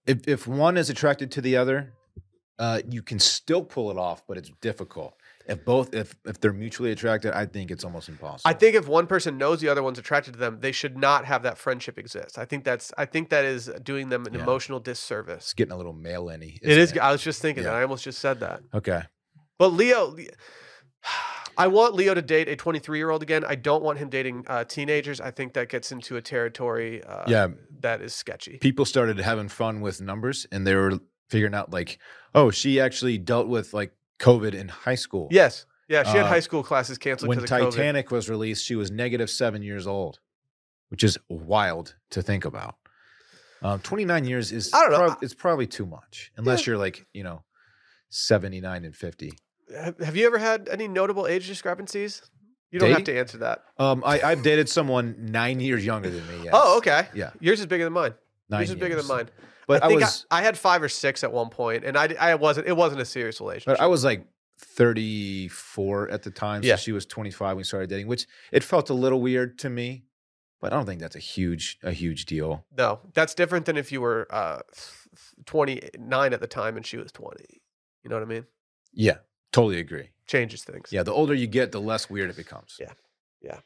[0.06, 1.94] if if one is attracted to the other,
[2.60, 5.16] uh, you can still pull it off, but it's difficult.
[5.48, 8.50] If both if if they're mutually attracted, I think it's almost impossible.
[8.50, 11.26] I think if one person knows the other one's attracted to them, they should not
[11.26, 12.38] have that friendship exist.
[12.38, 14.42] I think that's I think that is doing them an Yeah.
[14.44, 15.44] emotional disservice.
[15.46, 16.60] it's getting a little male any.
[16.62, 16.98] It is.
[16.98, 17.72] I was just thinking Yeah.
[17.72, 17.78] that.
[17.78, 18.62] I almost just said that.
[18.74, 19.02] Okay.
[19.58, 20.16] But Leo,
[21.58, 23.44] I want Leo to date a 23 year old again.
[23.46, 25.20] I don't want him dating uh, teenagers.
[25.20, 27.48] I think that gets into a territory uh, Yeah.
[27.82, 28.58] that is sketchy.
[28.58, 31.00] People started having fun with numbers, and they were
[31.30, 32.00] figuring out like,
[32.34, 35.28] oh, she actually dealt with like COVID in high school.
[35.32, 35.66] Yes.
[35.90, 36.04] Yeah.
[36.04, 37.72] She had Uh, high school classes canceled when of COVID.
[37.72, 40.20] Titanic was released, she was negative seven years old,
[40.90, 42.76] which is wild to think about.
[43.64, 44.98] Um, 29 years is I don't know.
[45.10, 47.44] prob- it's probably too much, unless you're like, you know,
[48.10, 49.34] 79 and 50.
[49.76, 52.22] Have, have you ever had any notable age discrepancies?
[52.72, 53.64] You don't have to answer that.
[53.78, 56.46] Um, I, I've dated someone nine years younger than me.
[56.46, 56.54] Yes.
[56.56, 57.08] Oh, okay.
[57.14, 57.32] Yeah.
[57.42, 58.14] Yours is bigger than mine.
[58.50, 59.30] Nine Yours is bigger than mine.
[59.68, 61.98] But I I, think was, I, I had five or six at one point, and
[61.98, 62.68] I I wasn't.
[62.68, 63.78] It wasn't a serious relationship.
[63.78, 64.26] but I was like
[64.60, 66.62] 34 at the time.
[66.64, 66.76] So Yeah.
[66.76, 70.06] she was 25 when we started dating, which it felt a little weird to me,
[70.60, 72.66] but I don't think that's a huge, a huge deal.
[72.78, 74.60] no, that's different than if you were uh,
[75.46, 77.62] twenty nine at the time and she was twenty.
[78.04, 78.46] You know what I mean?
[78.94, 79.18] Yeah.
[79.52, 80.10] Totally agree.
[80.28, 80.90] Changes things.
[80.92, 81.04] Yeah.
[81.04, 82.78] The older you get, the less weird it becomes.
[82.80, 82.94] Yeah,
[83.42, 83.60] yeah.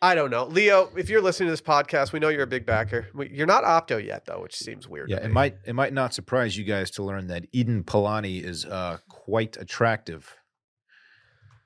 [0.00, 0.90] I don't know, Leo.
[0.96, 3.08] If you're listening to this podcast, we know you're a big backer.
[3.14, 5.10] We, you're not opto yet, though, which seems weird.
[5.10, 8.64] Yeah, it might it might not surprise you guys to learn that Eden Polani is
[8.64, 10.36] uh, quite attractive.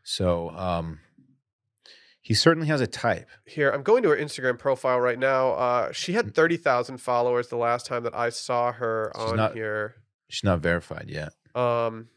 [0.03, 1.01] So um,
[2.23, 3.29] he certainly has a type.
[3.47, 5.51] Here, I'm going to her Instagram profile right now.
[5.53, 9.37] Uh, she had thirty thousand followers the last time that I saw her She's on
[9.37, 9.97] not- here.
[10.31, 11.35] She's not verified yet.
[11.55, 12.09] Um,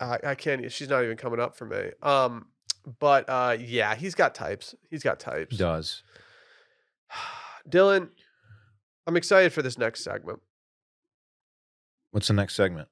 [0.00, 0.72] I, I can't.
[0.72, 1.90] She's not even coming up for me.
[2.02, 2.46] Um,
[2.98, 4.74] but uh, yeah, he's got types.
[4.90, 5.52] He's got types.
[5.52, 6.02] He does.
[7.68, 8.10] Dillon,
[9.06, 10.40] I'm excited for this next segment.
[12.10, 12.88] What's the next segment?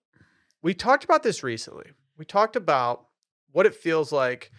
[0.63, 1.91] We talked about this recently.
[2.17, 3.07] We talked about
[3.53, 4.51] what it feels like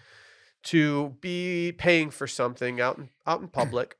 [0.63, 3.97] to be paying for something out in out in public,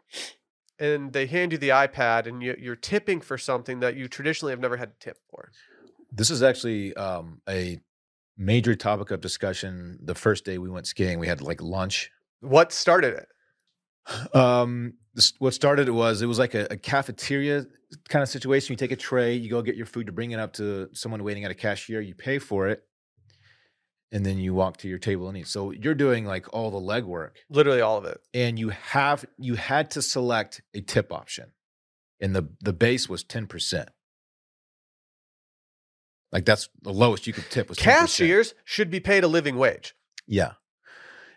[0.80, 4.52] and they hand you the iPad, and you, you're tipping for something that you traditionally
[4.52, 5.52] have never had to tip for.
[6.12, 7.80] This is actually um, a
[8.38, 10.00] major topic of discussion.
[10.04, 12.10] The first day we went skiing, we had like lunch.
[12.42, 14.36] What started it?
[14.36, 17.66] Um, this, what started it was it was like a, a cafeteria
[18.10, 18.74] kind of situation.
[18.74, 21.24] You take a tray, you go get your food, you bring it up to someone
[21.24, 22.84] waiting at a cashier, you pay for it,
[24.12, 25.48] and then you walk to your table and eat.
[25.48, 28.20] So you're doing like all the legwork, Literally all of it.
[28.34, 31.52] and you have you had to select a tip option,
[32.20, 33.90] and the the base was ten percent.
[36.34, 37.82] Like that's the lowest you could tip was 10%.
[37.82, 39.96] Cashiers should be paid a living wage.
[40.28, 40.54] Yeah.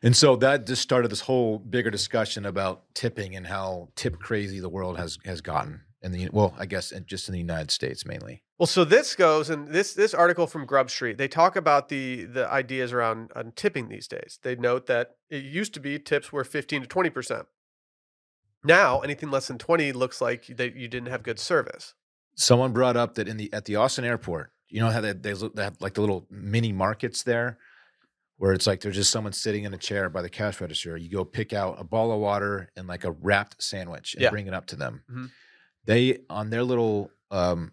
[0.02, 4.58] And so that just started this whole bigger discussion about tipping and how tip crazy
[4.58, 8.06] the world has has gotten in the well, I guess just in the United States
[8.06, 8.42] mainly.
[8.58, 12.24] Well, so this goes, and this this article from Grub Street, they talk about the
[12.24, 14.38] the ideas around on tipping these days.
[14.42, 17.46] They note that it used to be tips were fifteen to twenty percent.
[18.64, 21.94] Now, anything less than twenty looks like that you didn't have good service.
[22.34, 25.32] Someone brought up that in the at the Austin airport, you know how they they,
[25.32, 27.58] they have like the little mini markets there,
[28.38, 30.96] where it's like there's just someone sitting in a chair by the cash register.
[30.96, 34.30] You go pick out a ball of water and like a wrapped sandwich and Yeah.
[34.30, 35.02] bring it up to them.
[35.10, 35.30] Mhm.
[35.84, 37.72] They on their little um,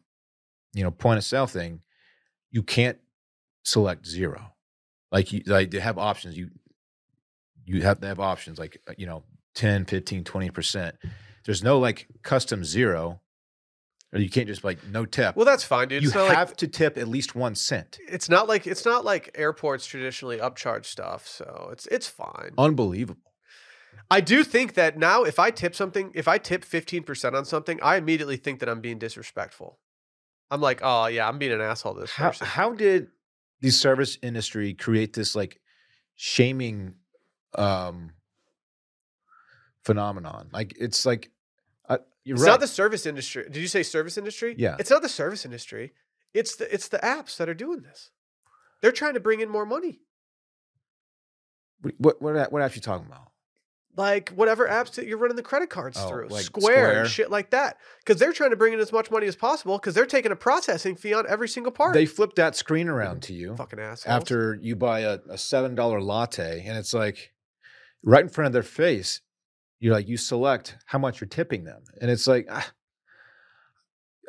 [0.74, 1.82] you know point of sale thing,
[2.52, 3.00] you can't
[3.64, 4.54] select zero.
[5.12, 6.38] Like you like they have options.
[6.38, 6.50] You
[7.66, 9.24] you have to have options like uh, you know
[9.56, 10.94] 10, 15, 20%.
[11.46, 13.22] There's no like custom zero.
[14.16, 15.36] You can't just like no tip.
[15.36, 16.04] Well, that's fine, dude.
[16.04, 17.98] you have like to tip at least one cent.
[18.08, 22.52] it's not like it's not like airports traditionally upcharge stuff, so it's it's fine.
[22.58, 23.34] Unbelievable.
[24.12, 27.80] I do think that now if I tip something, if I tip 15% on something,
[27.82, 29.80] I immediately think that I'm being disrespectful.
[30.52, 32.46] I'm like, oh yeah, I'm being an asshole to this How person.
[32.46, 33.08] how did
[33.62, 35.60] the service industry create this like
[36.16, 36.96] shaming
[37.56, 38.12] um
[39.84, 40.50] phenomenon?
[40.54, 41.32] Like it's like
[42.26, 42.50] you're It's right.
[42.52, 43.44] not the service industry.
[43.44, 44.56] Did you say service industry?
[44.58, 44.76] Yeah.
[44.80, 45.94] It's not the service industry.
[46.34, 48.10] It's the it's the apps that are doing this.
[48.82, 50.02] They're trying to bring in more money.
[51.82, 53.30] What what what, what apps you talking about?
[53.96, 57.02] Like whatever apps that you're running the credit cards Oh, through, like Square, Square.
[57.02, 57.78] and shit like that.
[58.00, 60.36] Because they're trying to bring in as much money as possible because they're taking a
[60.36, 61.94] processing fee on every single part.
[61.94, 64.06] They flip that screen around to you fucking assholes.
[64.08, 67.34] after you buy a, a seven dollar latte, and it's like
[68.04, 69.22] right in front of their face.
[69.84, 72.72] You're like you select how much you're tipping them, and it's like ah,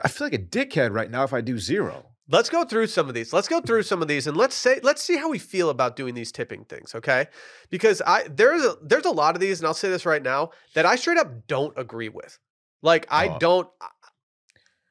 [0.02, 2.06] I feel like a dickhead right now if I do zero.
[2.28, 3.32] Let's go through some of these.
[3.32, 5.94] Let's go through some of these and let's say let's see how we feel about
[5.94, 7.28] doing these tipping things, okay?
[7.70, 10.50] Because I there's a there's a lot of these and I'll say this right now
[10.74, 12.36] that I straight up don't agree with.
[12.82, 13.38] Like I Oh.
[13.38, 13.68] don't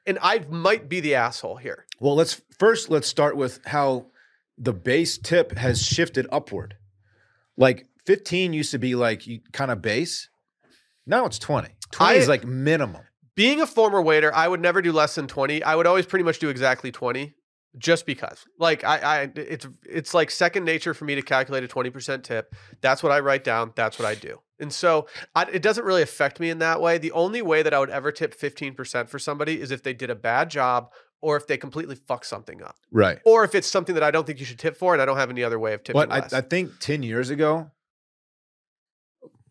[0.06, 1.86] and I might be the asshole here.
[2.00, 4.06] Well, let's first let's start with how
[4.58, 6.78] the base tip has shifted upward.
[7.58, 10.30] Like 15 used to be like kind of base.
[11.06, 11.70] Now it's 20.
[11.92, 13.02] 20 is like minimum.
[13.36, 15.64] Being a former waiter, I would never do less than 20.
[15.64, 17.34] I would always pretty much do exactly 20
[17.78, 18.46] just because.
[18.60, 22.54] Like I I it's it's like second nature for me to calculate a 20% tip.
[22.82, 24.40] That's what I write down, that's what I do.
[24.60, 26.98] And so I, it doesn't really affect me in that way.
[26.98, 30.10] The only way that I would ever tip 15% for somebody is if they did
[30.10, 32.76] a bad job or if they completely fuck something up.
[32.92, 33.20] Right.
[33.26, 35.18] Or if it's something that I don't think you should tip for and I don't
[35.18, 36.38] have any other way of tipping But I.
[36.38, 37.72] I think 10 years ago,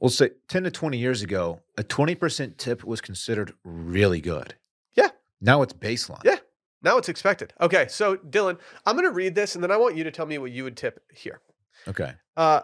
[0.03, 4.57] We'll say 10 to 20 years ago, a 20% tip was considered really good.
[4.95, 5.11] Yeah.
[5.41, 6.25] Now it's baseline.
[6.25, 6.39] Yeah.
[6.83, 7.55] Now it's expected.
[7.61, 7.87] Okay.
[7.89, 10.39] So, Dillon, I'm going to read this and then I want you to tell me
[10.39, 11.41] what you would tip here.
[11.87, 12.15] Okay.
[12.37, 12.63] Uh,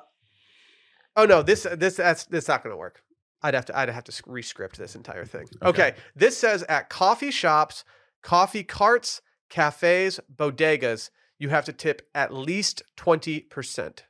[1.14, 1.42] oh, no.
[1.42, 3.02] This, this, that's, that's not going to work.
[3.40, 5.46] I'd have to, I'd have to rescript this entire thing.
[5.62, 5.68] Okay.
[5.68, 5.96] okay.
[6.16, 7.84] This says at coffee shops,
[8.20, 14.00] coffee carts, cafes, bodegas, you have to tip at least 20%.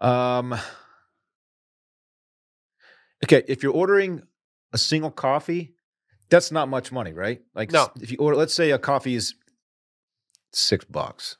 [0.00, 0.58] Um,
[3.24, 4.22] okay, if you're ordering
[4.72, 5.74] a single coffee,
[6.30, 7.40] that's not much money, right?
[7.54, 7.88] Like, No.
[8.00, 9.34] if you order, let's say a coffee is
[10.52, 11.36] six bucks.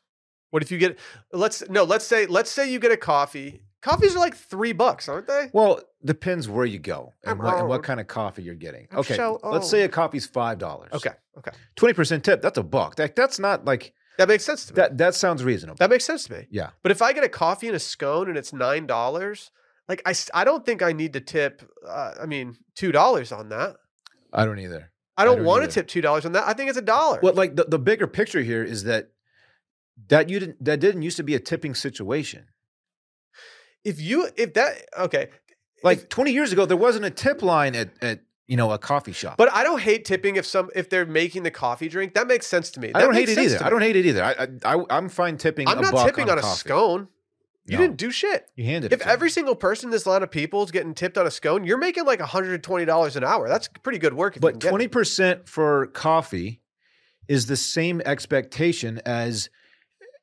[0.50, 0.98] What if you get?
[1.32, 1.84] Let's no.
[1.84, 3.60] Let's say let's say you get a coffee.
[3.82, 5.50] Coffees are like three bucks, aren't they?
[5.52, 8.88] Well, depends where you go and what, and what kind of coffee you're getting.
[8.90, 10.90] I'm okay, so let's say a coffee's five dollars.
[10.94, 12.40] Okay, okay, twenty percent tip.
[12.40, 12.96] That's a buck.
[12.96, 14.76] That, that's not like that makes sense to me.
[14.76, 14.98] that.
[14.98, 15.76] That sounds reasonable.
[15.78, 16.46] That makes sense to me.
[16.50, 16.70] yeah.
[16.82, 19.50] But if I get a coffee and a scone and it's nine dollars,
[19.88, 21.62] like I, I don't think I need to tip.
[21.86, 23.76] Uh, I mean, two dollars on that.
[24.32, 24.90] I don't either.
[25.16, 26.46] I don't, don't want to tip two dollars on that.
[26.46, 27.18] I think it's a dollar.
[27.22, 29.10] Well, like the, the bigger picture here is that
[30.08, 32.46] that you didn't that didn't used to be a tipping situation.
[33.84, 35.28] if you if that okay,
[35.82, 38.78] Like if- 20 years ago, there wasn't a tip line at, at you know a
[38.78, 39.36] coffee shop.
[39.36, 42.14] but I don't hate tipping if some if they're making the coffee drink.
[42.14, 42.90] That makes sense to me.
[42.94, 43.58] I don't hate makes it sense either.
[43.58, 44.24] to I don't hate it either.
[44.24, 44.32] I,
[44.64, 45.68] I, I I'm fine tipping.
[45.68, 46.58] I'm a not tipping on, a coffee.
[46.58, 47.08] scone.
[47.66, 47.82] You No.
[47.82, 48.48] didn't do shit.
[48.56, 49.02] You handed If it.
[49.02, 49.12] to me.
[49.12, 51.76] every single person in this line of people is getting tipped on a scone, you're
[51.76, 53.46] making like $120 an hour.
[53.46, 54.32] That's pretty good work.
[54.32, 54.70] If you but can get it.
[54.70, 56.62] twenty percent for coffee
[57.28, 59.50] is the same expectation as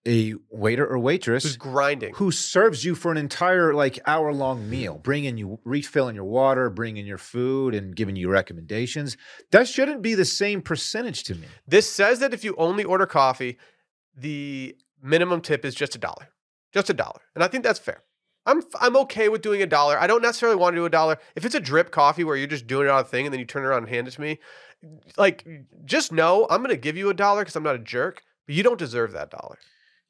[0.08, 2.14] a waiter or waitress who's grinding.
[2.16, 6.70] who serves you for an entire like hour long meal, bringing you refilling your water,
[6.70, 9.18] bringing your food, and giving you recommendations.
[9.52, 11.48] That shouldn't be the same percentage to me.
[11.68, 13.58] This says that if you only order coffee,
[14.16, 16.30] the minimum tip is just a dollar,
[16.72, 18.04] just a dollar, and I think that's fair.
[18.46, 20.00] I'm I'm okay with doing a dollar.
[20.00, 21.18] I don't necessarily want to do a dollar.
[21.36, 23.40] If it's a drip coffee where you're just doing it on a thing and then
[23.40, 24.40] you turn it around and hand it to me,
[25.18, 25.48] like
[25.84, 28.62] just know I'm gonna give you a dollar because I'm not a jerk, but you
[28.62, 29.58] don't deserve that dollar.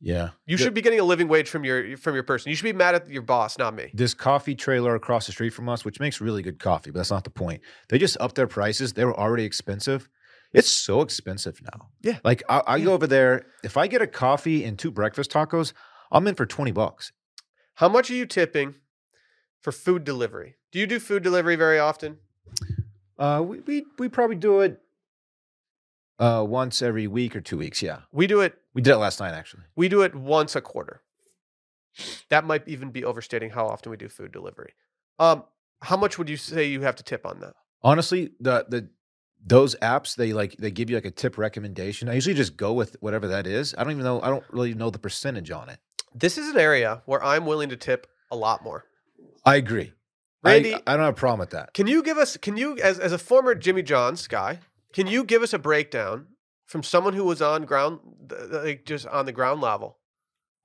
[0.01, 2.49] Yeah, You The- should be getting a living wage from your from your person.
[2.49, 3.91] You should be mad at your boss, not me.
[3.93, 7.11] this coffee trailer across the street from us, which makes really good coffee, but that's
[7.11, 7.61] not the point.
[7.89, 8.93] They just upped their prices.
[8.93, 10.09] They were already expensive.
[10.53, 11.89] It's so expensive now.
[12.01, 12.19] Yeah.
[12.23, 12.85] Like I, I Yeah.
[12.85, 13.45] go over there.
[13.63, 15.73] If I get a coffee and two breakfast tacos,
[16.11, 17.11] I'm in for 20 bucks.
[17.75, 18.75] How much are you tipping
[19.61, 20.55] for food delivery?
[20.71, 22.17] Do you do food delivery very often?
[23.17, 24.79] Uh, we, we, we probably do it
[26.19, 27.81] uh, once every week or two weeks.
[27.81, 27.99] Yeah.
[28.11, 29.63] We do it We did it last night, actually.
[29.75, 31.01] We do it once a quarter.
[32.29, 34.73] That might even be overstating how often we do food delivery.
[35.17, 35.45] Um,
[35.81, 37.53] how much would you say you have to tip on that?
[37.81, 38.89] Honestly, the, the,
[39.43, 42.09] those apps, they like, they give you like a tip recommendation.
[42.09, 43.73] I usually just go with whatever that is.
[43.77, 44.21] I don't even know.
[44.21, 45.79] I don't really know the percentage on it.
[46.13, 48.83] This is an area where I'm willing to tip a lot more.
[49.45, 49.93] I agree.
[50.43, 51.73] Randy, I, I don't have a problem with that.
[51.73, 52.37] can you give us?
[52.37, 54.59] Can you, as as a former Jimmy John's guy,
[54.93, 56.27] can you give us a breakdown
[56.65, 57.99] from someone who was on ground,
[58.29, 59.99] th- th- like just on the ground level,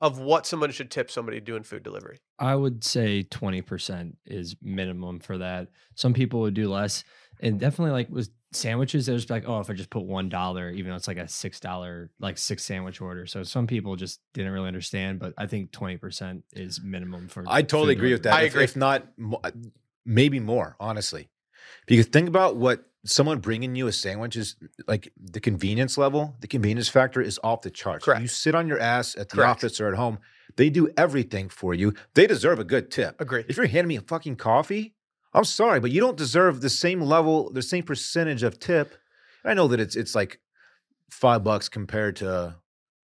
[0.01, 2.19] of what someone should tip somebody doing food delivery?
[2.39, 5.69] I would say 20% is minimum for that.
[5.95, 7.05] Some people would do less.
[7.41, 10.91] And definitely like with sandwiches, there's like, oh, if I just put one dollar, even
[10.91, 13.27] though it's like a six dollar, like six sandwich order.
[13.27, 17.63] So some people just didn't really understand, but I think 20% is minimum for I
[17.63, 18.35] totally food agree with that.
[18.35, 18.65] I if, agree.
[18.65, 19.07] If not,
[19.45, 19.51] uh,
[20.07, 21.29] maybe more, honestly.
[21.87, 26.47] Because think about what someone bringing you a sandwich is like the convenience level, the
[26.47, 28.05] convenience factor is off the charts.
[28.05, 28.21] Correct.
[28.21, 29.51] You sit on your ass at the Correct.
[29.51, 30.19] office or at home,
[30.57, 31.95] they do everything for you.
[32.15, 33.21] They deserve a good tip.
[33.21, 33.45] Agree.
[33.49, 34.95] If you're handing me a fucking coffee,
[35.33, 38.95] I'm sorry, but you don't deserve the same level, the same percentage of tip.
[39.45, 40.41] I know that it's it's like
[41.11, 42.57] five bucks compared to,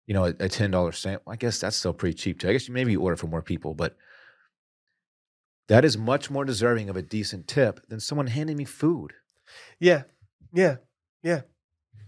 [0.05, 1.23] you know, a, a ten dollar sandwich.
[1.27, 2.49] I guess that's still pretty cheap too.
[2.49, 3.95] I guess you maybe you order for more people, but
[5.69, 9.13] that is much more deserving of a decent tip than someone handing me food.
[9.79, 10.03] Yeah.
[10.53, 10.77] Yeah.
[11.23, 11.41] Yeah.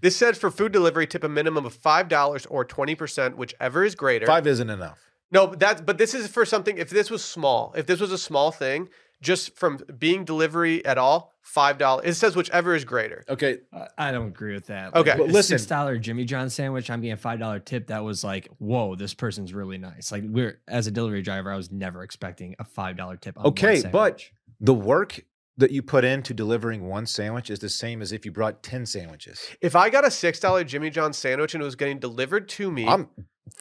[0.01, 3.84] This says for food delivery, tip a minimum of five dollars or twenty percent, whichever
[3.86, 4.25] is greater.
[4.25, 4.99] Five isn't enough.
[5.32, 6.77] No, but that's but this is for something.
[6.77, 8.89] If this was small, if this was a small thing,
[9.21, 12.06] just from being delivery at all, five dollars.
[12.06, 13.23] It says whichever is greater.
[13.29, 14.93] Okay, I- I don't agree with that.
[14.93, 15.12] Okay.
[15.12, 16.89] Like, But listen- six dollar Jimmy John sandwich.
[16.89, 17.88] I'm getting a five dollar tip.
[17.88, 20.12] That was like, whoa, this person's really nice.
[20.12, 23.39] Like we're as a delivery driver, I was never expecting a five dollar tip.
[23.39, 24.21] On Okay, but-
[24.60, 25.21] the work
[25.58, 28.86] that you put into delivering one sandwich is the same as if you brought ten
[28.86, 29.48] sandwiches.
[29.62, 32.72] If I got a six dollar Jimmy John sandwich and it was getting delivered to
[32.72, 33.10] me I'm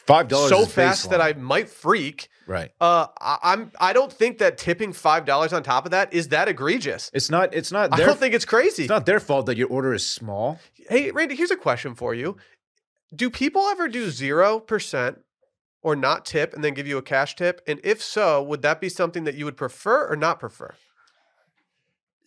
[0.07, 2.71] five dollars so fast that I might freak, right.
[2.81, 6.29] uh, I, I'm I don't think that tipping five dollars on top of that is
[6.29, 7.11] that egregious.
[7.13, 7.55] It's not.
[7.55, 7.93] It's not.
[7.93, 8.85] I don't think it's crazy.
[8.85, 10.59] it's not their fault that your order is small.
[10.89, 12.37] Hey, Randy, here's a question for you.
[13.15, 15.17] Do people ever do 0%
[15.83, 17.61] or not tip and then give you a cash tip?
[17.67, 20.75] And if so, would that be something that you would prefer or not prefer?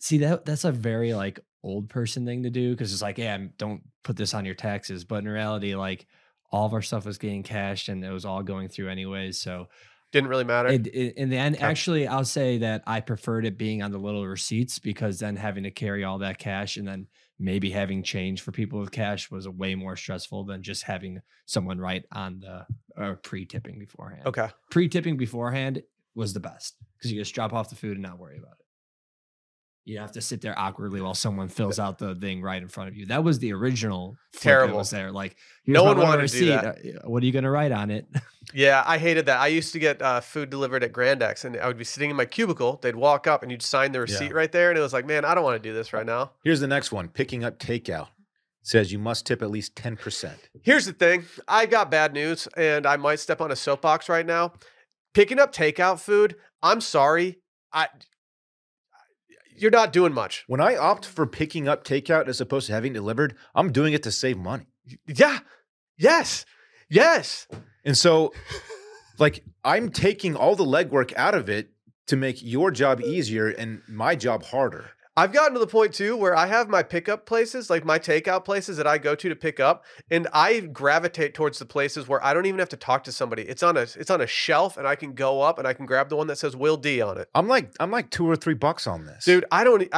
[0.06, 3.38] See that that's a very like old person thing to do because it's like, yeah,
[3.58, 5.04] don't put this on your taxes.
[5.04, 6.06] But in reality, like
[6.52, 9.40] all of our stuff was getting cashed and it was all going through anyways.
[9.40, 9.66] So
[10.12, 10.68] Didn't really matter.
[10.68, 11.64] it, it, in the end, Okay.
[11.64, 15.64] actually, I'll say that I preferred it being on the little receipts because then having
[15.64, 19.48] to carry all that cash and then maybe having change for people with cash was
[19.48, 22.64] way more stressful than just having someone write on the
[22.96, 24.22] or pre-tipping beforehand.
[24.26, 24.48] okay.
[24.70, 25.82] Pre-tipping beforehand
[26.14, 28.65] was the best because you just drop off the food and not worry about it.
[29.86, 32.88] You have to sit there awkwardly while someone fills out the thing right in front
[32.88, 33.06] of you.
[33.06, 34.78] That was the original Terrible.
[34.78, 35.12] was there.
[35.12, 36.96] Like No one little wanted to do receipt.
[36.96, 38.06] Uh, What are you going to write on it?
[38.54, 39.40] Yeah, I hated that.
[39.40, 42.16] I used to get uh, food delivered at Grandex and I would be sitting in
[42.16, 42.78] my cubicle.
[42.80, 44.70] They'd walk up and you'd sign the receipt right there.
[44.70, 46.30] And it was like, man, I don't want to do this right now.
[46.44, 47.08] Here's the next one.
[47.08, 48.06] Picking up takeout
[48.62, 50.38] says you must tip at least ten percent.
[50.62, 54.24] Here's the thing I got bad news and I might step on a soapbox right
[54.26, 54.52] now.
[55.12, 57.38] Picking up takeout food, I'm sorry.
[57.72, 57.88] I
[59.58, 60.44] you're not doing much.
[60.46, 63.92] When I opt for picking up takeout as opposed to having it delivered, I'm doing
[63.92, 64.66] it to save money.
[65.06, 65.38] Yeah.
[65.96, 66.44] Yes.
[66.88, 67.48] Yes.
[67.84, 68.32] And so,
[69.18, 71.70] like, I'm taking all the legwork out of it
[72.06, 74.90] to make your job easier and my job harder.
[75.16, 78.44] I've gotten to the point too where I have my pickup places, like my takeout
[78.44, 82.22] places that I go to to pick up, and I gravitate towards the places where
[82.22, 83.42] I don't even have to talk to somebody.
[83.42, 85.86] It's on a it's on a shelf, and I can go up and I can
[85.86, 87.28] grab the one that says Will D on it.
[87.34, 89.88] I'm like, I'm like two or three bucks on this, Dude, I don't.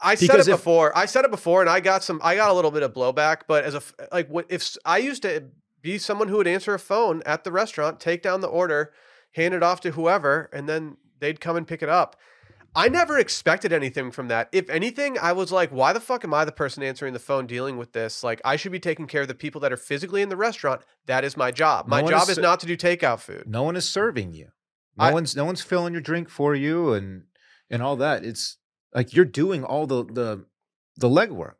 [0.00, 0.96] I said Because it if- before.
[0.96, 2.20] I said it before, and I got some.
[2.22, 3.42] I got a little bit of blowback.
[3.46, 3.82] But as a
[4.12, 5.44] like, what if I used to
[5.82, 8.92] be someone who would answer a phone at the restaurant, take down the order,
[9.32, 12.16] hand it off to whoever, and then they'd come and pick it up.
[12.76, 14.48] I never expected anything from that.
[14.50, 17.46] If anything, I was like, why the fuck am I the person answering the phone
[17.46, 18.24] dealing with this?
[18.24, 20.82] Like, I should be taking care of the people that are physically in the restaurant.
[21.06, 21.86] That is my job.
[21.86, 23.44] My one job is is not to do takeout food.
[23.46, 24.48] No one is serving you.
[24.96, 27.24] No I- one's no one's filling your drink for you and
[27.70, 28.24] and all that.
[28.24, 28.58] It's
[28.92, 30.44] like you're doing all the the
[30.96, 31.54] the legwork.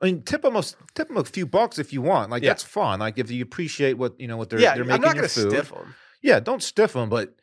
[0.00, 2.30] I mean, tip almost tip them a few bucks if you want.
[2.30, 2.50] Like Yeah.
[2.50, 2.98] that's fun.
[3.00, 5.28] Like if you appreciate what you know what they're yeah, they're I'm making not your
[5.28, 5.50] food.
[5.52, 5.94] stiff them.
[6.20, 7.34] Yeah, don't stiff them, but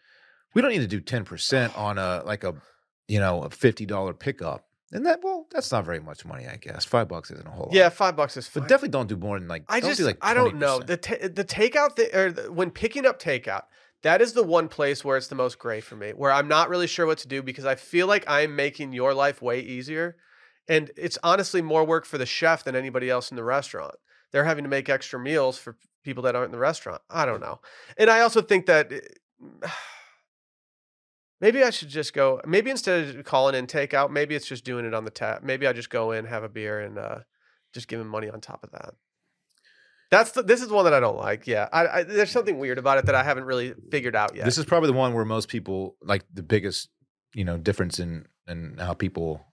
[0.54, 2.56] we don't need to do ten percent on a like a
[3.08, 4.66] you know a fifty dollar pickup.
[4.92, 6.84] And that well, that's not very much money, I guess.
[6.84, 7.74] Five bucks isn't a whole lot.
[7.74, 8.64] Yeah, five bucks is fine.
[8.64, 9.64] but definitely don't do more than like.
[9.70, 12.52] I don't just do like I don't know the ta- the takeout thi- or the,
[12.52, 13.64] when picking up takeout.
[14.02, 16.70] That is the one place where it's the most gray for me, where I'm not
[16.70, 20.16] really sure what to do because I feel like I'm making your life way easier,
[20.68, 23.94] and it's honestly more work for the chef than anybody else in the restaurant.
[24.32, 27.02] They're having to make extra meals for people that aren't in the restaurant.
[27.12, 27.60] I don't know,
[27.96, 28.92] and I also think that.
[28.92, 29.68] eh,
[31.42, 32.42] Maybe I should just go.
[32.46, 35.42] Maybe instead of calling in takeout, maybe it's just doing it on the tap.
[35.44, 37.20] Maybe I just go in, have a beer, and uh,
[37.74, 38.94] just give him money on top of that.
[40.12, 41.46] That's the, this is one that I don't like.
[41.46, 44.46] Yeah, I, I, there's something weird about it that I haven't really figured out yet.
[44.46, 46.90] This is probably the one where most people like the biggest,
[47.34, 49.46] you know, difference in in how people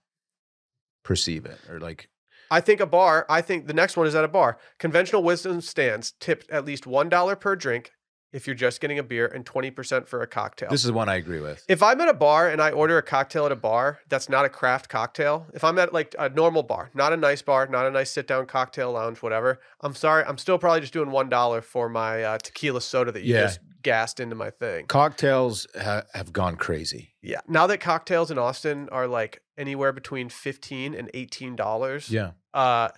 [1.03, 2.09] perceive it or like
[2.49, 3.25] I think a bar.
[3.29, 4.57] I think the next one is at a bar.
[4.79, 7.91] Conventional wisdom stands tipped at least one dollar per drink
[8.33, 10.69] if you're just getting a beer and twenty percent for a cocktail.
[10.69, 11.63] This is one I agree with.
[11.67, 14.45] if I'm at a bar and I order a cocktail at a bar that's not
[14.45, 17.85] a craft cocktail, if I'm at like a normal bar, not a nice bar, not
[17.85, 21.29] a nice sit down cocktail lounge, whatever, I'm sorry, I'm still probably just doing one
[21.29, 23.41] dollar for my uh, tequila soda that you Yeah.
[23.43, 24.85] just gassed into my thing.
[24.87, 27.15] Cocktails ha- have gone crazy.
[27.21, 27.39] Yeah.
[27.47, 32.09] Now that cocktails in Austin are like anywhere between fifteen and eighteen dollars.
[32.09, 32.31] Yeah.
[32.53, 32.89] Uh,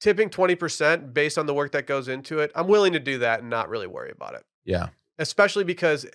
[0.00, 3.18] tipping twenty percent based on the work that goes into it, I'm willing to do
[3.18, 4.44] that and not really worry about it.
[4.64, 4.88] Yeah.
[5.18, 6.06] Especially because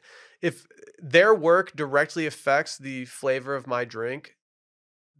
[0.41, 0.65] if
[0.99, 4.35] their work directly affects the flavor of my drink,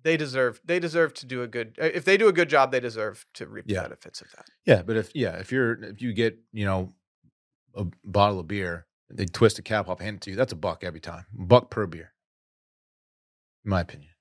[0.04, 1.76] they deserve they deserve to do a good.
[1.82, 3.82] Uh, if they do a good job, they deserve to reap Yeah.
[3.84, 4.46] the benefits of that.
[4.66, 6.94] Yeah, but if yeah, if you're if you get you know
[7.76, 10.36] a bottle of beer, they twist a cap off, hand it to you.
[10.36, 12.14] That's a buck every time, buck per beer.
[13.66, 14.12] In my opinion.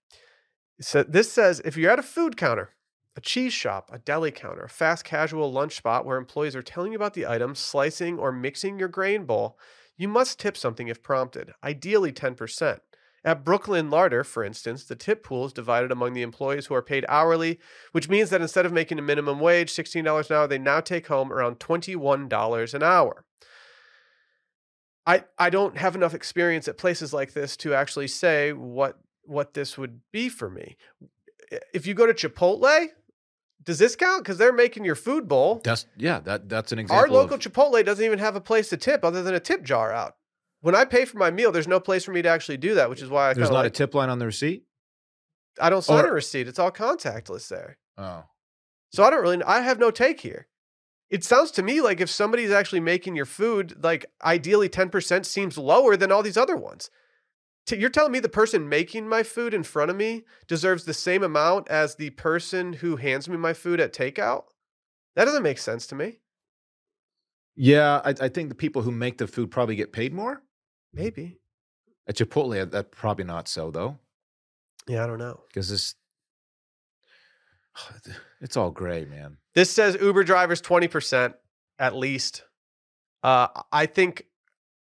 [0.80, 2.70] So this says if you're at a food counter,
[3.16, 6.92] a cheese shop, a deli counter, a fast casual lunch spot where employees are telling
[6.92, 9.58] you about the items, slicing or mixing your grain bowl,
[9.96, 12.78] you must tip something if prompted, ideally 10%.
[13.24, 16.82] At Brooklyn Larder, for instance, the tip pool is divided among the employees who are
[16.82, 17.58] paid hourly,
[17.90, 21.08] which means that instead of making a minimum wage, $16 an hour, they now take
[21.08, 23.24] home around $21 an hour.
[25.06, 29.54] I, I don't have enough experience at places like this to actually say what what
[29.54, 30.76] this would be for me.
[31.74, 32.90] If you go to Chipotle,
[33.66, 34.22] does this count?
[34.22, 35.60] Because they're making your food bowl.
[35.62, 37.02] That's yeah, that that's an example.
[37.02, 39.62] Our local of, Chipotle doesn't even have a place to tip other than a tip
[39.64, 40.16] jar out.
[40.60, 42.88] When I pay for my meal, there's no place for me to actually do that,
[42.88, 44.64] which is why I there's not of a tip line on the receipt.
[45.60, 46.48] I don't sign or- a receipt.
[46.48, 47.76] It's all contactless there.
[47.98, 48.24] Oh.
[48.92, 50.46] So I don't really I have no take here.
[51.10, 55.58] It sounds to me like if somebody's actually making your food, like ideally 10% seems
[55.58, 56.90] lower than all these other ones.
[57.66, 60.94] T- You're telling me the person making my food in front of me deserves the
[60.94, 64.44] same amount as the person who hands me my food at takeout?
[65.16, 66.18] That doesn't make sense to me.
[67.56, 70.42] Yeah, I, I think the people who make the food probably get paid more.
[70.92, 71.38] Maybe.
[72.06, 73.98] At Chipotle, that probably not so though,
[74.86, 75.40] Yeah, I don't know.
[75.48, 75.94] because this
[78.40, 79.38] it's all gray, man.
[79.54, 81.34] This says Uber drivers 20%
[81.78, 82.44] at least.
[83.22, 84.24] Uh, I think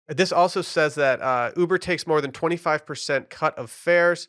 [0.07, 4.27] this also says that uh, Uber takes more than 25% cut of fares.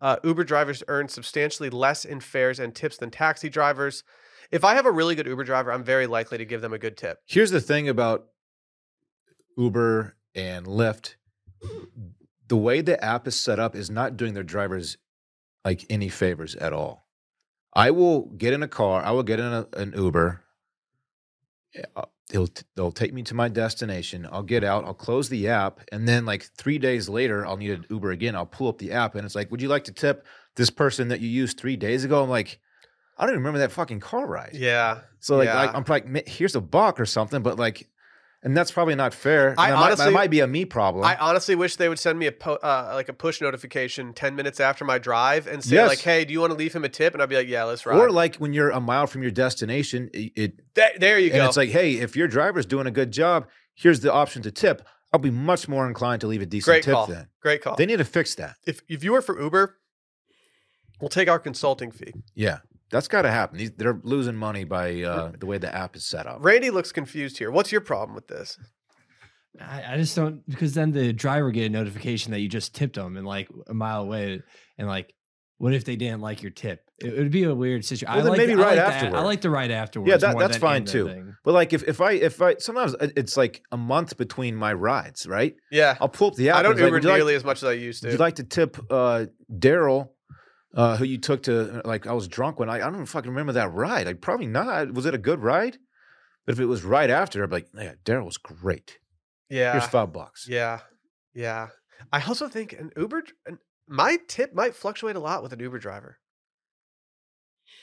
[0.00, 4.04] Uh, Uber drivers earn substantially less in fares and tips than taxi drivers.
[4.50, 6.78] If I have a really good Uber driver, I'm very likely to give them a
[6.78, 7.20] good tip.
[7.26, 8.26] Here's the thing about
[9.56, 11.14] Uber and Lyft.
[12.48, 14.98] The way the app is set up is not doing their drivers
[15.64, 17.08] like any favors at all.
[17.74, 20.43] I will get in a car, I will get in a, an Uber.
[21.74, 24.26] Eh, uh, They'll, they'll take me to my destination.
[24.32, 27.70] I'll get out, I'll close the app, and then like three days later, I'll need
[27.70, 28.34] an Uber again.
[28.34, 31.08] I'll pull up the app, and it's like, "Would you like to tip this person
[31.08, 32.60] that you used three days ago?" I'm like,
[33.18, 34.52] I don't even remember that fucking car ride.
[34.54, 35.02] Yeah.
[35.20, 35.56] So like, Yeah.
[35.56, 37.88] like I'm like, here's a buck or something, but like,
[38.44, 39.54] and that's probably not fair.
[39.58, 41.04] I that, might, that might be a me problem.
[41.04, 44.36] I honestly wish they would send me a po- uh, like a push notification 10
[44.36, 45.88] minutes after my drive and say Yes.
[45.88, 47.64] like, "Hey, do you want to leave him a tip?" And I'd be like, "Yeah,
[47.64, 51.18] let's ride." or like when you're a mile from your destination, it, it there, there
[51.18, 51.44] you go.
[51.46, 54.86] it's like, hey, if your driver's doing a good job, here's the option to tip.
[55.12, 57.06] I'll be much more inclined to leave a decent Great tip call.
[57.06, 57.28] then.
[57.40, 57.76] Great call.
[57.76, 58.56] They need to fix that.
[58.66, 59.76] if if you were for Uber,
[61.00, 62.12] we'll take our consulting fee.
[62.34, 62.58] Yeah,
[62.94, 63.58] that's got to happen.
[63.58, 66.38] These, they're losing money by uh, the way the app is set up.
[66.40, 67.50] Randy looks confused here.
[67.50, 68.56] What's your problem with this?
[69.60, 72.94] I, I just don't because then the driver get a notification that you just tipped
[72.96, 74.40] them and like a mile away
[74.78, 75.12] and like
[75.58, 76.80] what if they didn't like your tip?
[76.98, 78.08] It would be a weird situation.
[78.08, 80.20] Well, I then like maybe the, I right like the- I like the right afterwards.
[80.20, 81.06] that- more that's than fine too.
[81.08, 81.34] thing.
[81.44, 85.26] But like, if if I if I sometimes it's like a month between my rides,
[85.26, 85.54] right?
[85.70, 86.56] Yeah, I'll pull up the app.
[86.56, 88.10] I don't it's like, Uber would you like- nearly as much as I used Would
[88.10, 88.14] to.
[88.14, 90.08] you like to tip uh, Daryl,
[90.74, 91.80] uh, who you took to?
[91.84, 94.06] Like, I was drunk when I I don't even fucking remember that ride.
[94.08, 94.92] I probably not.
[94.92, 95.78] Was it a good ride?
[96.46, 98.98] But if it was right after, I'd be like, yeah, Daryl was great.
[99.48, 100.46] yeah, Here's five bucks.
[100.48, 100.80] yeah,
[101.34, 101.68] yeah.
[102.12, 103.58] I also think an Uber, an,
[103.88, 106.18] my tip might fluctuate a lot with an Uber driver.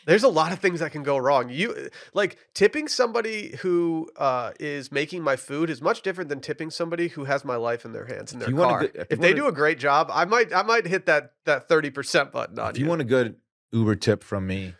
[0.06, 1.50] There's a lot of things that can go wrong.
[1.50, 6.70] You like tipping somebody who uh, is making my food is much different than tipping
[6.72, 8.80] somebody who has my life in their hands in If their you car.
[8.82, 11.68] good- if if they do a great job, I might I might hit that that
[11.68, 13.36] thirty percent button on If you want a good
[13.72, 14.74] Uber tip from me,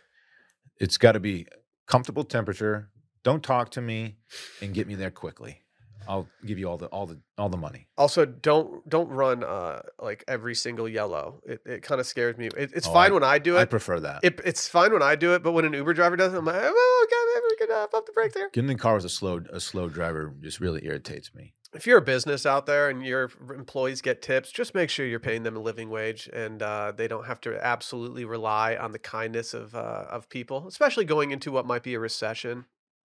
[0.78, 1.46] it's got to be
[1.86, 2.88] comfortable temperature.
[3.22, 4.16] Don't talk to me,
[4.60, 5.61] and get me there quickly.
[6.08, 7.86] I'll give you all the all the all the money.
[7.96, 11.40] Also, don't don't run uh like every single yellow.
[11.44, 12.46] It it kind of scares me.
[12.46, 13.60] It, it's Oh, fine I- when I do it.
[13.60, 14.20] I prefer that.
[14.22, 14.40] it.
[14.44, 16.56] It's fine when I do it, but when an Uber driver does it, I'm like,
[16.62, 18.50] oh, okay, maybe we could uh, bump the brake there.
[18.50, 21.54] Getting in the car with a slow a slow driver just really irritates me.
[21.74, 25.18] if you're a business out there and your employees get tips, just make sure you're
[25.20, 28.98] paying them a living wage and uh, they don't have to absolutely rely on the
[28.98, 32.66] kindness of uh, of people, especially going into what might be a recession.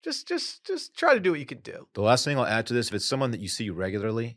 [0.03, 1.87] Just just just try to do what you can do.
[1.95, 4.37] The last thing I'll add to this: if it's someone that you see regularly,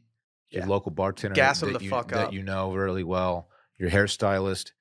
[0.49, 3.49] your local bartender Gas that, 'em that the you, fuck that you know really well,
[3.77, 4.71] your hairstylist,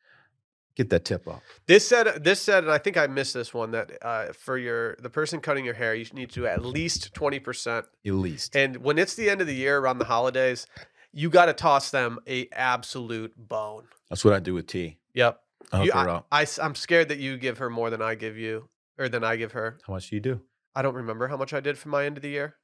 [0.77, 1.43] get that tip up.
[1.67, 4.97] This said, this said, and I think I missed this one that uh, for your
[4.97, 7.87] the person cutting your hair, you need to do at least twenty percent.
[8.07, 8.55] At least.
[8.55, 10.67] And when it's the end of the year around the holidays,
[11.13, 13.85] you got to toss them a absolute bone.
[14.11, 14.99] That's what I do with tea.
[15.15, 15.41] Yep.
[15.73, 16.27] I You- up.
[16.31, 18.69] I, am scared that you give her more than I give you,
[18.99, 19.79] or than I give her.
[19.87, 20.41] How much do you do?
[20.75, 22.57] I don't remember how much I did for my end of the year.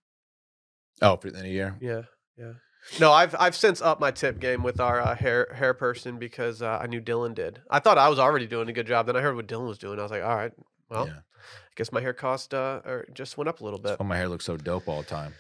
[1.02, 1.76] Oh, for the end of the year.
[1.80, 2.02] Yeah,
[2.36, 2.52] yeah.
[2.98, 6.62] No, I've I've since upped my tip game with our uh, hair hair person because
[6.62, 7.60] uh, I knew Dillon did.
[7.70, 9.06] I thought I was already doing a good job.
[9.06, 9.98] Then I heard what Dillon was doing.
[9.98, 10.52] I was like, all right,
[10.88, 11.12] well, yeah.
[11.16, 13.88] I guess my hair cost uh, or just went up a little bit.
[13.88, 15.34] That's why my hair looks so dope all the time.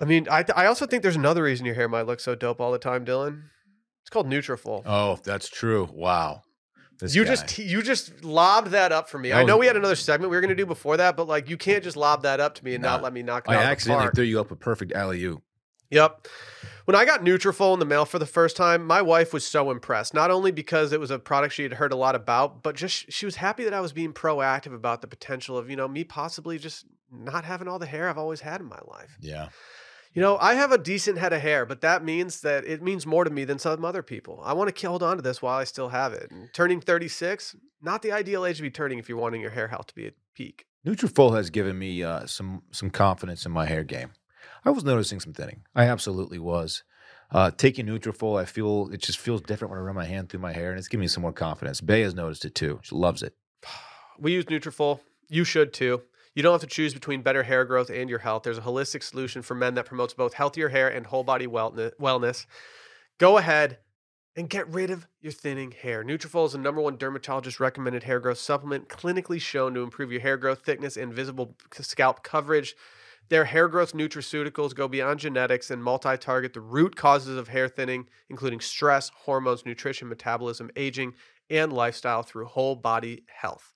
[0.00, 2.34] I mean, I th- I also think there's another reason your hair might look so
[2.34, 3.50] dope all the time, Dillon.
[4.02, 4.82] It's called Nutrafol.
[4.86, 5.88] Oh, that's true.
[5.92, 6.42] Wow.
[6.98, 7.30] This you guy.
[7.30, 9.28] just you just lobbed that up for me.
[9.30, 11.16] That I know was- we had another segment we were going to do before that,
[11.16, 13.44] but like you can't just lob that up to me and not let me knock
[13.46, 15.42] it I out of the accidentally threw you up a perfect alley oop.
[15.90, 16.26] Yep.
[16.84, 19.70] When I got Nutrafol in the mail for the first time, my wife was so
[19.70, 20.12] impressed.
[20.12, 23.10] Not only because it was a product she had heard a lot about, but just
[23.12, 26.04] she was happy that I was being proactive about the potential of, you know, me
[26.04, 29.16] possibly just not having all the hair I've always had in my life.
[29.20, 29.48] Yeah.
[30.18, 33.06] You know, I have a decent head of hair, but that means that it means
[33.06, 34.40] more to me than some other people.
[34.42, 36.32] I want to hold on to this while I still have it.
[36.32, 39.68] And turning 36, not the ideal age to be turning if you're wanting your hair
[39.68, 40.66] health to be at peak.
[40.84, 44.10] Nutrafol has given me uh, some some confidence in my hair game.
[44.64, 45.62] I was noticing some thinning.
[45.76, 46.82] I absolutely was.
[47.30, 50.40] Uh, taking Nutrafol, I feel it just feels different when I run my hand through
[50.40, 51.80] my hair, and it's giving me some more confidence.
[51.80, 52.80] Bay has noticed it too.
[52.82, 53.36] She loves it.
[54.20, 54.98] We use Nutrafol.
[55.28, 56.02] You should too.
[56.38, 58.44] You don't have to choose between better hair growth and your health.
[58.44, 62.46] There's a holistic solution for men that promotes both healthier hair and whole body wellness.
[63.18, 63.78] Go ahead
[64.36, 66.04] and get rid of your thinning hair.
[66.04, 70.20] Nutrafol is the number one dermatologist recommended hair growth supplement, clinically shown to improve your
[70.20, 72.76] hair growth, thickness, and visible scalp coverage.
[73.30, 77.66] Their hair growth nutraceuticals go beyond genetics and multi target the root causes of hair
[77.66, 81.14] thinning, including stress, hormones, nutrition, metabolism, aging,
[81.50, 83.74] and lifestyle through whole body health.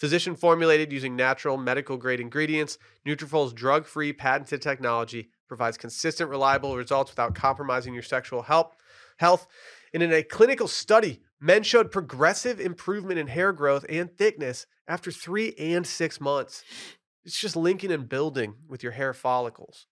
[0.00, 7.10] Physician formulated using natural medical grade ingredients, Nutrafol's drug-free patented technology provides consistent reliable results
[7.10, 8.74] without compromising your sexual health.
[9.18, 9.46] Health.
[9.92, 15.10] And in a clinical study, men showed progressive improvement in hair growth and thickness after
[15.10, 16.64] 3 and 6 months.
[17.26, 19.86] It's just linking and building with your hair follicles.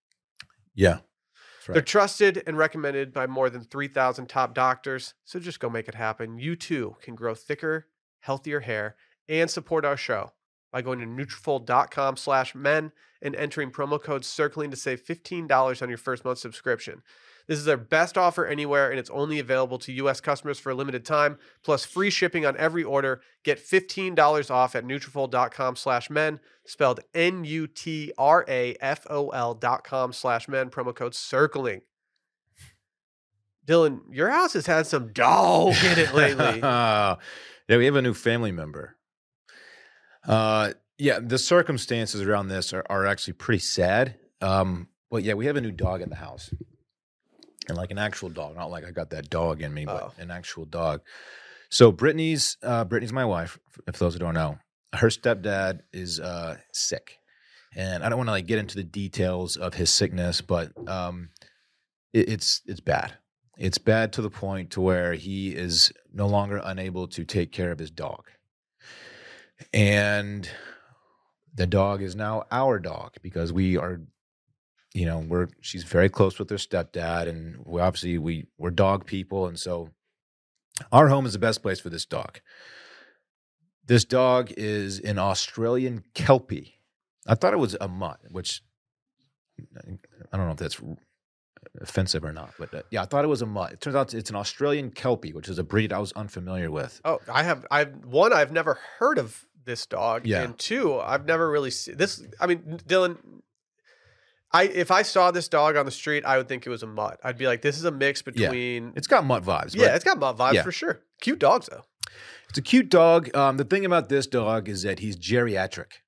[0.75, 1.01] Yeah.
[1.67, 5.13] That's They're trusted and recommended by more than 3,000 top doctors.
[5.27, 6.39] So just go make it happen.
[6.39, 7.89] You too can grow thicker,
[8.21, 8.97] healthier hair
[9.29, 10.33] and support our show
[10.73, 15.89] by going to Nutrafol.com slash men and entering promo code circling to save $15 on
[15.89, 17.03] your first month subscription.
[17.49, 20.21] This is their best offer anywhere, and it's only available to U.S.
[20.21, 23.23] customers for a limited time, plus free shipping on every order.
[23.43, 28.15] Get $15 off at Nutrafol.com slash men, spelled N-U-T-R-A-F-O-L
[29.55, 31.81] dot com slash men, promo code circling.
[33.65, 36.59] Dillon, your house has had some dog in it lately.
[36.59, 37.17] yeah,
[37.67, 38.98] we have a new family member.
[40.29, 44.17] Uh, yeah, the circumstances around this are, are actually pretty sad.
[44.41, 46.53] Um, but yeah, we have a new dog in the house,
[47.69, 50.13] and like an actual dog, not like I got that dog in me, but Oh.
[50.23, 51.01] an actual dog.
[51.71, 53.59] So Brittany's uh, Brittany's my wife.
[53.87, 54.59] If those who don't know,
[54.95, 57.19] her stepdad is uh, sick,
[57.75, 61.31] and I don't want to like get into the details of his sickness, but um,
[62.13, 63.15] it, it's it's bad.
[63.57, 67.73] It's bad to the point to where he is no longer unable to take care
[67.73, 68.25] of his dog.
[69.73, 70.49] And
[71.55, 74.01] the dog is now our dog because we are
[74.95, 79.07] you know, we're she's very close with her stepdad and we obviously we we're dog
[79.07, 79.91] people and so
[80.93, 82.41] our home is the best place for this dog.
[83.85, 86.75] This dog is an Australian Kelpie.
[87.27, 88.63] I thought it was a mutt, which
[89.77, 90.81] I don't know if that's
[91.81, 93.73] offensive or not, but uh, yeah, I thought it was a mutt.
[93.73, 97.01] It turns out it's an Australian Kelpie, which is a breed I was unfamiliar with.
[97.05, 97.67] Oh, I have.
[97.71, 98.33] I've one.
[98.33, 100.27] I've never heard of this dog.
[100.27, 100.43] Yeah.
[100.43, 102.21] And two, I've never really seen this.
[102.41, 103.19] I mean, Dillon.
[104.53, 106.87] I if I saw this dog on the street, I would think it was a
[106.87, 107.21] mutt.
[107.23, 108.33] I'd be like, this is a mix Yeah.
[108.49, 108.95] between.
[108.97, 109.77] It's got mutt vibes.
[109.77, 110.63] yeah, it's got mutt vibes yeah.
[110.63, 111.03] for sure.
[111.21, 111.85] Cute dogs though.
[112.49, 113.35] It's a cute dog.
[113.37, 116.01] Um, the thing about this dog is that he's geriatric.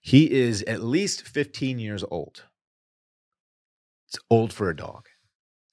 [0.00, 2.44] He is at least 15 years old.
[4.08, 5.06] It's old for a dog.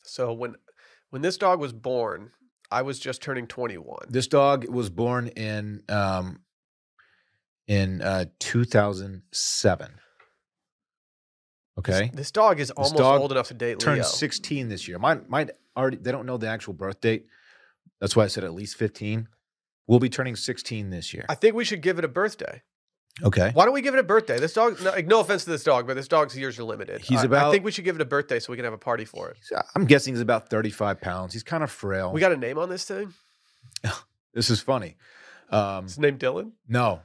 [0.04, 0.56] So when
[1.10, 2.32] when this dog was born,
[2.70, 4.06] I was just turning twenty one.
[4.10, 6.42] This dog was born in um,
[7.68, 9.92] in uh, 2007.
[11.80, 14.98] Okay, This dog is almost dog old enough to date turned 16 this year.
[14.98, 15.98] Mine, mine already.
[15.98, 17.28] They don't know the actual birth date.
[18.02, 19.28] That's why I said at least 15.
[19.86, 21.26] We'll be turning 16 this year.
[21.30, 22.64] I think we should give it a birthday.
[23.24, 23.52] Okay.
[23.54, 24.40] Why don't we give it a birthday?
[24.40, 27.02] This dog, no, like, no offense to this dog, but this dog's years are limited.
[27.02, 28.78] He's I- I think we should give it a birthday so we can have a
[28.80, 29.38] party for it.
[29.76, 31.34] I'm guessing he's about 35 pounds.
[31.34, 32.12] He's kind of frail.
[32.12, 33.14] We got a name on this thing.
[34.34, 34.98] this is funny.
[35.52, 36.54] Um, It's named Dylan.
[36.68, 37.02] no.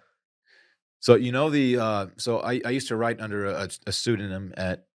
[1.02, 4.54] So you know the uh, so I, I used to write under a, a pseudonym
[4.56, 4.86] at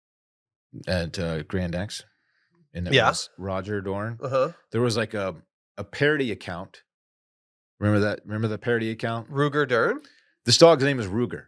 [0.87, 2.03] at uh, Grandex,
[2.73, 3.09] and it Yeah.
[3.09, 4.17] was Roger Dorn.
[4.23, 4.51] Uh huh.
[4.71, 5.35] There was like a
[5.77, 6.81] a parody account.
[7.81, 8.21] Remember that?
[8.25, 9.29] Remember the parody account?
[9.29, 9.99] Ruger Dern.
[10.45, 11.47] This dog's name is Ruger.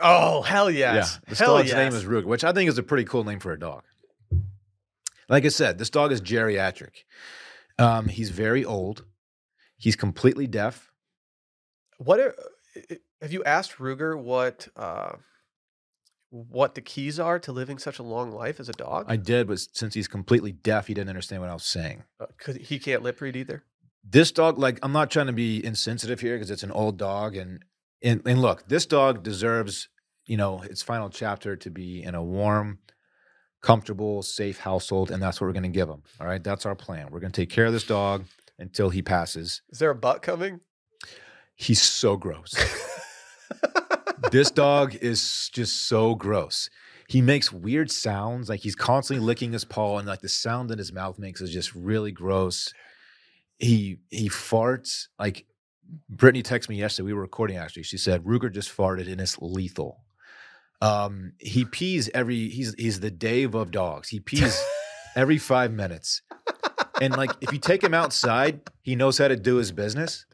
[0.00, 1.14] Oh hell yes!
[1.22, 1.76] Yeah, this hell dog's yes.
[1.76, 3.84] name is Ruger, which I think is a pretty cool name for a dog.
[5.28, 7.04] Like I said, this dog is geriatric.
[7.78, 9.04] Um, he's very old.
[9.76, 10.90] He's completely deaf.
[11.98, 12.34] What are,
[13.20, 15.12] have you asked Ruger what uh,
[16.30, 19.06] what the keys are to living such a long life as a dog?
[19.08, 22.04] I did, but since he's completely deaf, he didn't understand what I was saying.
[22.18, 23.64] Because he can't lip read either.
[24.08, 27.36] This dog, like, I'm not trying to be insensitive here because it's an old dog,
[27.36, 27.64] and
[28.02, 29.88] and and look, this dog deserves,
[30.24, 32.78] you know, its final chapter to be in a warm,
[33.60, 36.02] comfortable, safe household, and that's what we're going to give him.
[36.18, 37.08] All right, that's our plan.
[37.10, 38.24] We're going to take care of this dog
[38.58, 39.60] until he passes.
[39.68, 40.60] Is there a butt coming?
[41.56, 42.54] He's so gross.
[44.30, 46.70] This dog is just so gross.
[47.08, 50.78] He makes weird sounds, like he's constantly licking his paw, and like the sound that
[50.78, 52.72] his mouth makes is just really gross.
[53.58, 55.08] He he farts.
[55.18, 55.46] Like
[56.08, 57.06] Brittany texted me yesterday.
[57.06, 57.82] We were recording actually.
[57.82, 60.04] She said Ruger just farted and it's lethal.
[60.80, 62.48] Um, he pees every.
[62.48, 64.08] He's he's the Dave of dogs.
[64.08, 64.62] He pees
[65.16, 66.22] every five minutes,
[67.00, 70.24] and like if you take him outside, he knows how to do his business.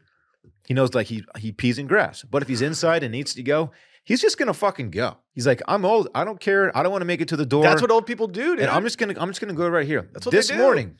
[0.67, 2.23] He knows like he he pees in grass.
[2.29, 3.71] But if he's inside and needs to go,
[4.03, 5.15] he's just gonna fucking go.
[5.31, 6.09] He's like, I'm old.
[6.13, 6.77] I don't care.
[6.77, 7.63] I don't want to make it to the door.
[7.63, 8.59] That's what old people do, dude.
[8.59, 10.09] and I'm just gonna I'm just gonna go right here.
[10.11, 10.99] That's what they this morning.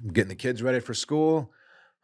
[0.00, 1.50] I'm getting the kids ready for school.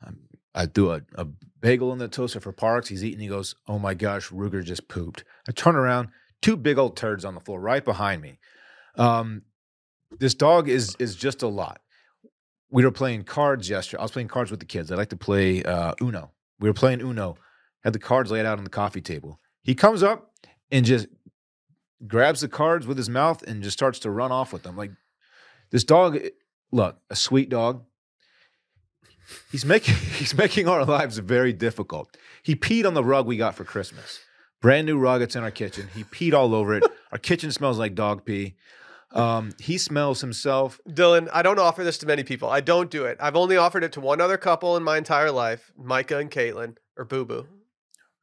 [0.05, 0.19] Um,
[0.53, 1.27] I do a, a
[1.61, 2.89] bagel in the toaster for Parks.
[2.89, 3.21] He's eating.
[3.21, 6.09] He goes, "Oh my gosh, Ruger just pooped." I turn around,
[6.43, 8.39] two big old turds on the floor right behind me.
[8.97, 9.43] Um,
[10.19, 11.81] this dog is is just a lot.
[12.71, 14.01] We were playing cards yesterday.
[14.01, 14.91] I was playing cards with the kids.
[14.91, 16.33] I like to play uh, Uno.
[16.61, 17.37] We were playing Uno.
[17.83, 19.41] Had the cards laid out on the coffee table.
[19.63, 20.33] He comes up
[20.71, 21.07] and just
[22.07, 24.77] grabs the cards with his mouth and just starts to run off with them.
[24.77, 24.93] Like
[25.71, 26.31] this dog, eh,
[26.73, 27.85] look, a sweet dog.
[29.51, 32.17] He's making he's making our lives very difficult.
[32.43, 34.21] He peed on the rug we got for Christmas.
[34.61, 35.21] Brand new rug.
[35.21, 35.89] It's in our kitchen.
[35.95, 36.85] He peed all over it.
[37.13, 38.57] Our kitchen smells like dog pee.
[39.15, 40.81] Um, he smells himself.
[40.89, 42.51] Dylan, I don't offer this to many people.
[42.51, 43.17] I don't do it.
[43.21, 46.77] I've only offered it to one other couple in my entire life, Micah and Caitlin,
[46.97, 47.47] or Boo Boo.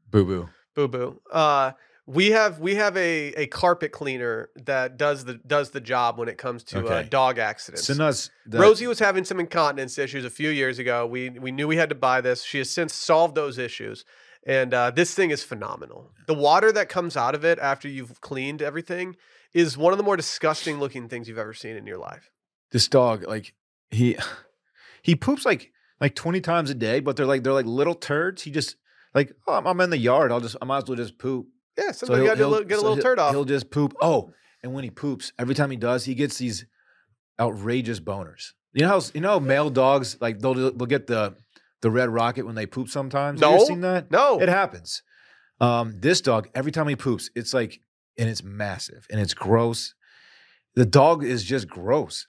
[0.09, 0.49] Boo boo.
[0.75, 1.21] Boo Boo.
[1.31, 1.71] Uh,
[2.05, 6.27] we have we have a, a carpet cleaner that does the does the job when
[6.27, 7.87] it comes to uh, dog accidents.
[7.87, 11.05] Send us the, Rosie was having some incontinence issues a few years ago.
[11.05, 12.43] We we knew we had to buy this.
[12.43, 14.03] She has since solved those issues,
[14.45, 16.11] and uh, this thing is phenomenal.
[16.27, 19.15] The water that comes out of it after you've cleaned everything
[19.53, 22.31] is one of the more disgusting looking things you've ever seen in your life.
[22.71, 23.25] this dog.
[23.27, 23.53] Like
[23.89, 24.17] he
[25.01, 28.41] he poops like like twenty times a day, but they're like they're like little turds.
[28.43, 28.75] He just
[29.13, 30.31] like oh, I'm, I'm in the yard.
[30.31, 31.47] I'll just I might as well just poop.
[31.77, 33.31] Yeah, So you he'll- got to he'll- get a little turd off.
[33.31, 33.93] He'll just poop.
[34.01, 34.33] Oh,
[34.63, 36.65] and when he poops, every time he does, he gets these
[37.39, 38.51] outrageous boners.
[38.73, 41.35] You know how you know how male dogs like they'll they'll get the
[41.81, 43.41] the red rocket when they poop sometimes.
[43.41, 43.61] Have you No.
[43.61, 44.11] ever seen that?
[44.11, 45.01] No, It happens.
[45.59, 47.81] Um, this dog, every time he poops, it's like,
[48.17, 49.93] and it's massive and it's gross.
[50.75, 52.27] The dog is just gross.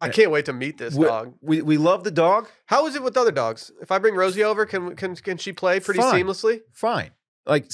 [0.00, 1.34] I eh, can't wait to meet this we, dog.
[1.40, 2.48] We we love the dog.
[2.66, 3.70] How is it with other dogs?
[3.80, 6.24] If I bring Rosie over, can can can she play pretty Fine.
[6.24, 6.60] seamlessly?
[6.72, 7.10] Fine.
[7.46, 7.70] Like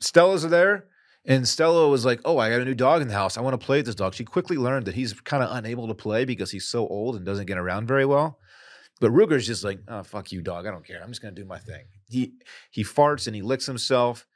[0.00, 0.86] Stella's there,
[1.24, 3.36] and Stella was like, "Oh, I got a new dog in the house.
[3.36, 5.86] I want to play with this dog." She quickly learned that he's kind of unable
[5.88, 8.38] to play because he's so old and doesn't get around very well.
[9.00, 10.66] But Ruger's just like, "Oh, fuck you, dog.
[10.66, 11.02] I don't care.
[11.02, 12.32] I'm just gonna do my thing." He
[12.70, 14.26] he farts and he licks himself,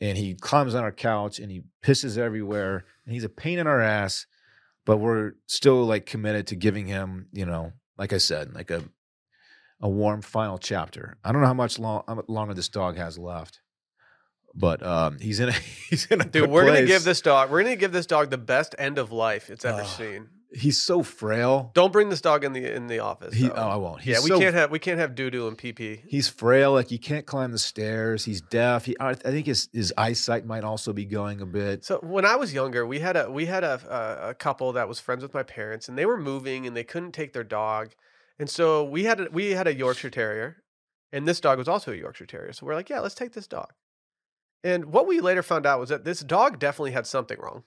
[0.00, 3.66] and he climbs on our couch and he pisses everywhere, and he's a pain in
[3.66, 4.26] our ass.
[4.86, 8.84] But we're still like committed to giving him, you know, like I said, like a
[9.80, 11.18] a warm final chapter.
[11.24, 13.60] I don't know how much long, how much longer this dog has left,
[14.54, 15.52] but um, he's in a
[15.90, 17.50] he's in a Dude, we're gonna give this dog.
[17.50, 19.86] We're gonna give this dog the best end of life it's ever Ugh.
[19.86, 20.28] seen.
[20.50, 21.70] He's so frail.
[21.74, 23.34] Don't bring this dog in the in the office.
[23.34, 24.00] He, oh, I won't.
[24.00, 26.02] He's yeah, we so- can't have we can't have doo doo and pee pee.
[26.08, 26.72] He's frail.
[26.72, 28.24] Like he can't climb the stairs.
[28.24, 28.86] He's deaf.
[28.86, 31.84] He, I, I think his his eyesight might also be going a bit.
[31.84, 34.88] So when I was younger, we had a we had a, a a couple that
[34.88, 37.90] was friends with my parents, and they were moving, and they couldn't take their dog,
[38.38, 40.62] and so we had a, we had a Yorkshire Terrier,
[41.12, 42.54] and this dog was also a Yorkshire Terrier.
[42.54, 43.74] So we're like, yeah, let's take this dog.
[44.64, 47.64] And what we later found out was that this dog definitely had something wrong.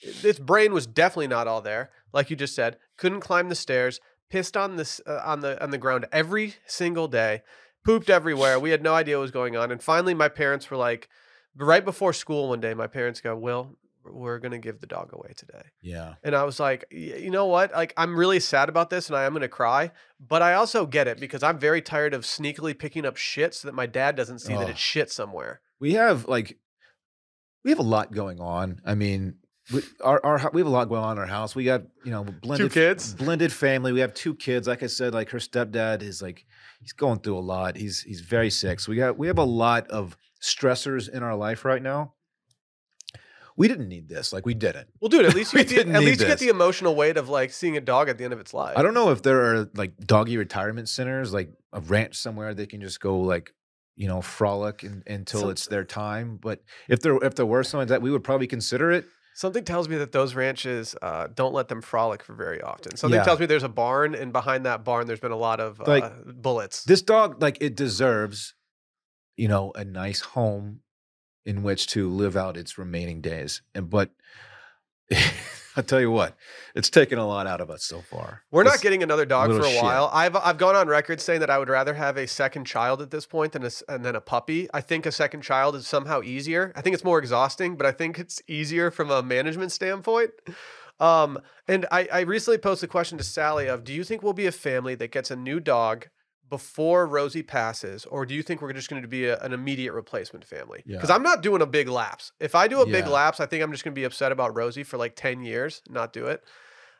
[0.00, 1.90] its brain was definitely not all there.
[2.14, 4.00] Like you just said, couldn't climb the stairs,
[4.30, 7.42] pissed on this uh, on the on the ground every single day,
[7.84, 8.58] pooped everywhere.
[8.58, 11.08] We had no idea what was going on, and finally, my parents were like,
[11.56, 15.32] right before school one day, my parents go, "Will, we're gonna give the dog away
[15.36, 16.14] today." Yeah.
[16.22, 17.72] And I was like, "Y- you know what?
[17.72, 19.90] Like, I'm really sad about this and I am going to cry,
[20.20, 23.66] but I also get it because I'm very tired of sneakily picking up shit so
[23.68, 24.70] that my dad doesn't see that Oh.
[24.70, 25.60] it's shit somewhere.
[25.80, 26.58] we have like
[27.64, 28.80] we have a lot going on.
[28.84, 29.36] I mean,
[29.72, 31.54] we, our our we have a lot going on in our house.
[31.54, 33.14] We got you know blended kids?
[33.14, 33.92] blended family.
[33.92, 34.68] We have two kids.
[34.68, 36.44] Like I said, like her stepdad is like
[36.80, 37.76] he's going through a lot.
[37.76, 38.80] He's he's very sick.
[38.80, 42.12] So we got we have a lot of stressors in our life right now.
[43.56, 44.32] We didn't need this.
[44.32, 44.88] Like we didn't.
[45.00, 47.16] Well, dude, at least you get the, didn't at least you get the emotional weight
[47.16, 48.76] of like seeing a dog at the end of its life.
[48.76, 52.66] I don't know if there are like doggy retirement centers, like a ranch somewhere they
[52.66, 53.54] can just go like,
[53.96, 56.36] you know, frolic in, until Some- it's their time.
[56.36, 59.06] But if there if there were something like that, we would probably consider it.
[59.34, 62.96] Something tells me that those ranches uh, don't let them frolic for very often.
[62.96, 63.24] Something Yeah.
[63.24, 65.84] tells me there's a barn, and behind that barn, there's been a lot of uh,
[65.84, 66.84] Like, bullets.
[66.84, 68.54] This dog, like, it deserves,
[69.36, 70.80] you know, a nice home
[71.44, 73.60] in which to live out its remaining days.
[73.74, 74.10] And but
[75.76, 76.36] I tell you what,
[76.74, 78.42] it's taken a lot out of us so far.
[78.50, 79.82] We're not getting another dog for a shit.
[79.82, 80.10] while.
[80.12, 83.10] I've I've gone on record saying that I would rather have a second child at
[83.10, 84.68] this point than a, and then a puppy.
[84.72, 86.72] I think a second child is somehow easier.
[86.76, 90.30] I think it's more exhausting, but I think it's easier from a management standpoint.
[91.00, 94.32] Um, and I, I recently posed a question to Sally of, do you think we'll
[94.32, 96.08] be a family that gets a new dog
[96.50, 99.92] before Rosie passes, or do you think we're just going to be a, an immediate
[99.92, 100.82] replacement family?
[100.86, 101.14] Because Yeah.
[101.16, 102.32] I'm not doing a big lapse.
[102.40, 104.56] If I do a big lapse, I think I'm just going to be upset about
[104.56, 106.44] Rosie for like 10 years, not do it.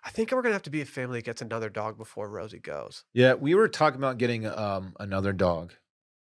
[0.07, 2.59] I think we're gonna have to be a family that gets another dog before Rosie
[2.59, 3.05] goes.
[3.14, 5.72] Yeah, we were talking about getting um another dog.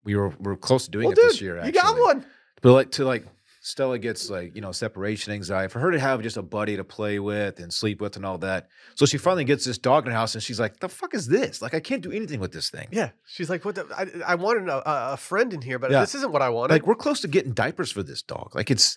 [0.02, 1.58] We were we are close to doing well, it dude, this year.
[1.58, 1.68] Actually.
[1.68, 2.26] you got one.
[2.60, 3.24] But like to like
[3.68, 5.70] Stella gets like, you know, separation anxiety.
[5.70, 8.38] For her to have just a buddy to play with and sleep with and all
[8.38, 8.68] that.
[8.94, 11.26] So she finally gets this dog in her house and she's like, the fuck is
[11.26, 11.60] this?
[11.60, 12.88] Like I can't do anything with this thing.
[12.90, 13.74] Yeah, she's like, "What?
[13.74, 16.00] The, I, I wanted a, a- a friend in here, but Yeah.
[16.00, 18.54] this isn't what I wanted." Like we're close to getting diapers for this dog.
[18.54, 18.96] Like it's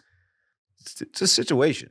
[0.80, 1.90] it's, it's a situation.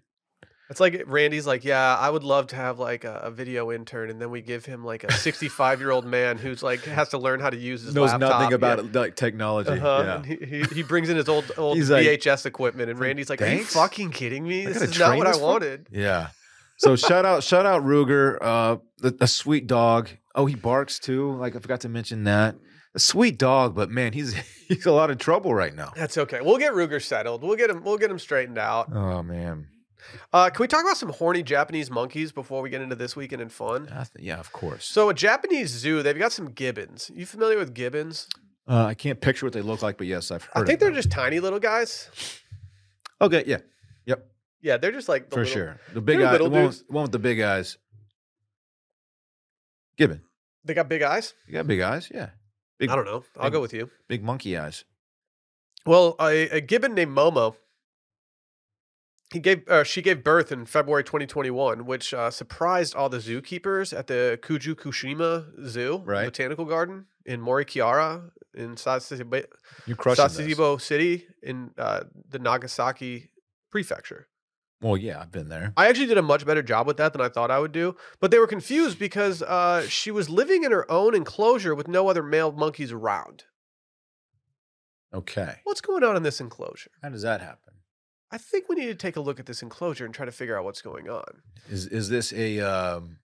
[0.70, 4.08] It's like Randy's like, "Yeah, I would love to have like a, a video intern,
[4.08, 7.18] and then we give him like a 65 year old man who's like has to
[7.18, 8.30] learn how to use his Knows laptop.
[8.40, 9.70] nothing about it, like technology.
[9.70, 10.02] Uh-huh.
[10.06, 10.14] Yeah.
[10.16, 13.28] And he, he he brings in his old old He's like- VHS equipment, and Randy's
[13.28, 13.74] like, "Are you "Thanks?
[13.74, 14.64] fucking kidding me?
[14.64, 16.28] This gotta is not train what I this fuck?" wanted." Yeah.
[16.78, 20.08] So shout out, shout out Ruger, uh, a, a sweet dog.
[20.34, 21.32] Oh, he barks too.
[21.36, 22.54] Like I forgot to mention that.
[22.94, 24.32] A sweet dog, but man, he's
[24.68, 25.92] he's a lot of trouble right now.
[25.94, 26.40] That's okay.
[26.40, 27.42] We'll get Ruger settled.
[27.42, 27.82] We'll get him.
[27.84, 28.88] We'll get him straightened out.
[28.94, 29.66] Oh man.
[30.32, 33.42] Uh, can we talk about some horny Japanese monkeys before we get into this weekend
[33.42, 33.88] in fun?
[33.90, 34.84] I th- yeah, of course.
[34.86, 37.10] So a Japanese zoo, they've got some gibbons.
[37.14, 38.28] You familiar with gibbons?
[38.68, 40.62] Uh, I can't picture what they look like, but yes, I've heard.
[40.62, 40.96] I think they're them.
[40.96, 42.08] just tiny little guys.
[43.20, 43.42] okay.
[43.46, 43.58] Yeah,
[44.06, 44.26] yep,
[44.62, 45.80] Yeah, they're just like the for little- sure.
[45.92, 47.76] The big they're eye, the one, with- the one with the big eyes.
[49.96, 50.22] Gibbon,
[50.64, 51.34] They got big eyes.
[51.46, 52.30] you got big eyes, yeah.
[52.78, 53.24] Big, I don't know.
[53.36, 53.90] I'll big- go with you.
[54.08, 54.84] big monkey eyes.
[55.86, 57.56] Well, a, a gibbon named Momo.
[59.32, 63.96] He gave, uh, she gave birth in February 2021, which uh, surprised all the zookeepers
[63.96, 66.24] at the Kujukushima Zoo, Right.
[66.24, 69.44] botanical garden in Morikirara in Sasebo,
[69.86, 70.36] You're crushing this.
[70.56, 73.30] Sasebo City in uh, the Nagasaki
[73.70, 74.26] prefecture.
[74.82, 75.74] Well, yeah, I've been there.
[75.76, 77.94] I actually did a much better job with that than I thought I would do.
[78.18, 82.08] But they were confused because uh, she was living in her own enclosure with no
[82.08, 83.44] other male monkeys around.
[85.12, 86.90] Okay, What's going on in this enclosure?
[87.02, 87.74] how does that happen?
[88.32, 90.56] I think we need to take a look at this enclosure and try to figure
[90.58, 91.42] out what's going on.
[91.68, 93.18] Is is this a um,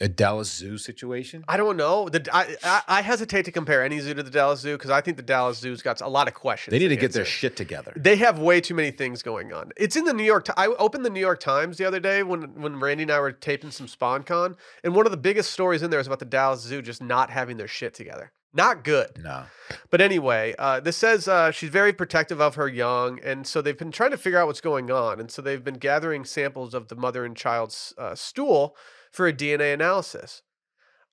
[0.00, 1.44] a Dallas Zoo situation?
[1.48, 2.08] I don't know.
[2.08, 5.00] The, I, I, I hesitate to compare any zoo to the Dallas Zoo because I
[5.00, 6.72] think the Dallas Zoo's got a lot of questions.
[6.72, 7.20] They need to get answer.
[7.20, 7.92] their shit together.
[7.96, 9.70] They have way too many things going on.
[9.76, 10.46] It's in the New York.
[10.56, 13.32] I opened the New York Times the other day when when Randy and I were
[13.32, 16.60] taping some SpawnCon, and one of the biggest stories in there is about the Dallas
[16.60, 18.32] Zoo just not having their shit together.
[18.54, 19.22] Not good.
[19.22, 19.44] No.
[19.90, 23.76] But anyway, uh, this says uh, she's very protective of her young, and so they've
[23.78, 26.88] been trying to figure out what's going on, and so they've been gathering samples of
[26.88, 28.74] the mother and child's uh, stool
[29.12, 30.42] for a DNA analysis.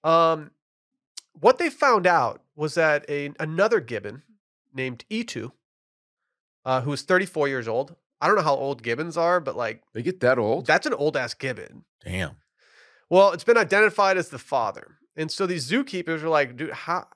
[0.03, 0.51] Um,
[1.33, 4.23] what they found out was that a another gibbon
[4.73, 5.51] named E2,
[6.63, 7.95] uh, who is 34 years old.
[8.21, 10.65] I don't know how old gibbons are, but like They get that old?
[10.65, 11.83] that's an old ass gibbon.
[12.03, 12.37] Damn.
[13.09, 17.07] Well, it's been identified as the father, and so these zookeepers are like, dude, how?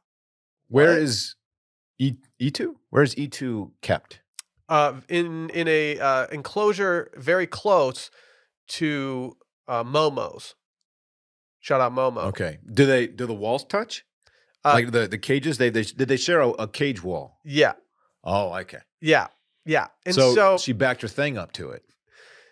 [0.70, 1.00] Where What?
[1.00, 1.36] is
[2.00, 2.78] E E two?
[2.90, 4.22] Where is E two kept?
[4.70, 8.10] uh, in in a uh, enclosure very close
[8.68, 9.36] to
[9.68, 10.56] uh, Momo's.
[11.60, 12.24] Shout out Momo.
[12.28, 12.60] Okay.
[12.72, 14.06] Do they do the walls touch?
[14.64, 15.58] Uh, like the the cages?
[15.58, 17.40] They they did they share a, a cage wall?
[17.44, 17.74] Yeah,
[18.24, 18.80] Oh, okay.
[19.02, 19.28] yeah,
[19.66, 19.88] yeah.
[20.06, 21.84] And so, so, she backed her thing up to it.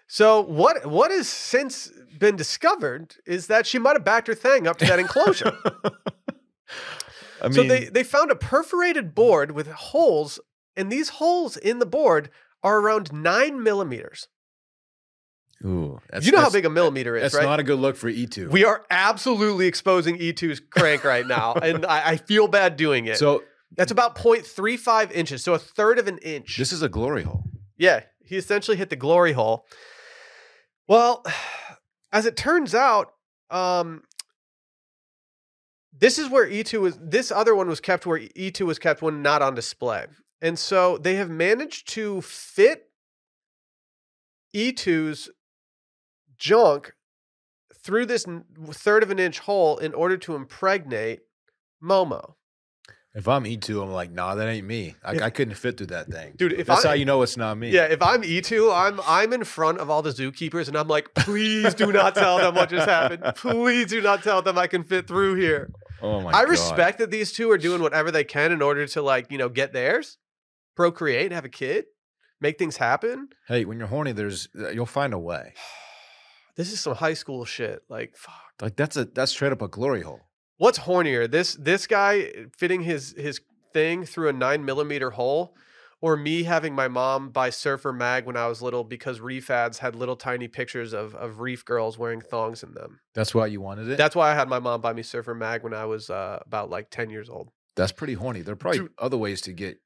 [0.07, 4.65] So what what has since been discovered is that she might have backed her thing
[4.67, 5.51] up to that enclosure.
[7.41, 10.39] I mean, so they they found a perforated board with holes,
[10.75, 12.29] and these holes in the board
[12.63, 14.27] are around nine millimeters.
[15.65, 17.43] ooh, that's, you know how big a millimeter is, That's right?
[17.45, 18.49] not a good look for E E2.
[18.49, 23.17] we are absolutely exposing E2's crank right now, and I, I feel bad doing it.
[23.17, 23.43] so
[23.75, 26.57] That's about 0.35 inches, so a third of an inch.
[26.57, 27.43] this is a glory hole.
[27.77, 29.65] Yeah, he essentially hit the glory hole.
[30.87, 31.23] Well,
[32.11, 33.13] as it turns out,
[33.49, 34.03] um,
[35.99, 36.99] this is where E2 was.
[37.01, 40.05] This other one was kept where E2 was kept when not on display,
[40.41, 42.89] and so they have managed to fit
[44.55, 45.29] E2's
[46.37, 46.93] junk
[47.73, 48.25] through this
[48.71, 51.21] third of an inch hole in order to impregnate
[51.83, 52.33] Momo.
[53.15, 54.93] If I'm E2, I'm like, nah, that ain't me.
[55.03, 56.33] I, If- I couldn't fit through that thing.
[56.37, 57.71] Dude, if That's I, how you know it's not me.
[57.71, 61.11] Yeah, if I'm E2, I'm I'm in front of all the zookeepers and I'm like,
[61.15, 63.23] please do not tell them what just happened.
[63.35, 65.71] Please do not tell them I can fit through here.
[66.01, 66.49] Oh my I god.
[66.49, 69.49] respect that these two are doing whatever they can in order to like, you know,
[69.49, 70.17] get theirs,
[70.75, 71.85] procreate, have a kid,
[72.39, 73.29] make things happen.
[73.47, 75.53] Hey, when you're horny, there's uh, you'll find a way.
[76.55, 77.83] This is some high school shit.
[77.87, 78.33] Like, fuck.
[78.59, 80.21] Like that's a that's straight up a glory hole.
[80.57, 81.29] What's hornier?
[81.29, 83.39] This this guy fitting his his
[83.73, 85.55] thing through a nine millimeter hole,
[86.01, 89.79] or me having my mom buy Surfer Mag when I was little because Reef ads
[89.79, 92.99] had little tiny pictures of of Reef girls wearing thongs in them.
[93.13, 93.97] That's why you wanted it.
[93.97, 96.69] That's why I had my mom buy me Surfer Mag when I was uh, about
[96.69, 97.51] like ten years old.
[97.75, 98.41] that's pretty horny.
[98.41, 98.91] There are probably Dude.
[98.99, 99.79] other ways to get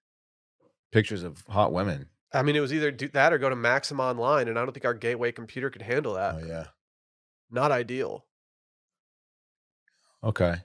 [0.92, 2.08] pictures of hot women.
[2.34, 4.74] I mean, it was either do that or go to Maxim Online, and I don't
[4.74, 6.36] think our gateway computer could handle that.
[6.36, 6.66] Oh yeah.
[7.50, 8.26] Not ideal.
[10.24, 10.56] Okay.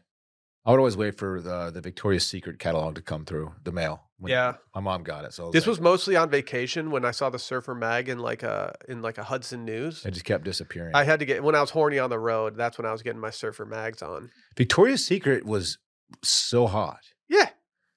[0.66, 4.02] I would always wait for the the Victoria's Secret catalog to come through the mail.
[4.18, 7.10] When yeah, My mom got it, so this like- was mostly on vacation when I
[7.10, 10.04] saw the Surfer Mag in like a in like a Hudson News.
[10.04, 10.94] It just kept disappearing.
[10.94, 12.56] I had to get when I was horny on the road.
[12.56, 14.30] That's when I was getting my Surfer Mags on.
[14.56, 15.78] Victoria's Secret was
[16.24, 17.00] so hot.
[17.28, 17.50] Yeah,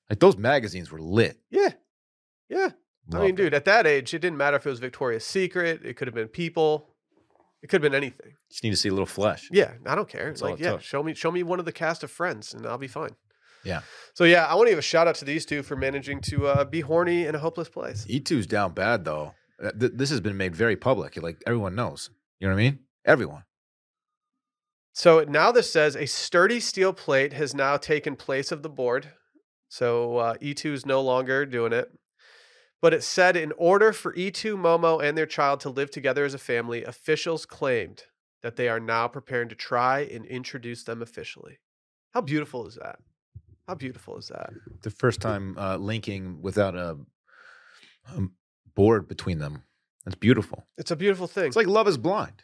[0.09, 1.38] Like those magazines were lit.
[1.49, 1.70] yeah,
[2.49, 2.70] yeah.
[3.11, 3.43] I mean, Loved it.
[3.43, 5.82] dude, at that age, it didn't matter if it was Victoria's Secret.
[5.86, 6.89] It could have been People.
[7.62, 8.34] It could have been anything.
[8.49, 9.49] just need to see a little flesh.
[9.51, 10.28] Yeah, I don't care.
[10.28, 10.82] That's like, it yeah, took.
[10.82, 13.16] show me, show me one of the cast of Friends, and I'll be fine.
[13.66, 13.82] Yeah.
[14.14, 16.47] So yeah, I want to give a shout out to these two for managing to
[16.47, 18.05] uh, be horny in a hopeless place.
[18.10, 19.34] E2's down bad though.
[19.62, 21.22] Uh, th- This has been made very public.
[21.22, 22.10] Like everyone knows.
[22.39, 22.80] You know what I mean?
[23.05, 23.43] Everyone.
[24.93, 29.12] So now this says a sturdy steel plate has now taken place of the board.
[29.68, 31.91] So uh, E2 is no longer doing it.
[32.82, 36.34] But it said in order for E2, Momo, and their child to live together as
[36.34, 38.04] a family, officials claimed
[38.42, 41.60] that they are now preparing to try and introduce them officially.
[42.14, 43.00] How beautiful is that?
[43.68, 44.52] How beautiful is that?
[44.82, 46.98] The first time uh, linking without a,
[48.16, 48.22] a
[48.76, 49.64] board between them.
[50.06, 50.66] That's beautiful.
[50.78, 51.48] It's a beautiful thing.
[51.48, 52.44] It's like Love is Blind.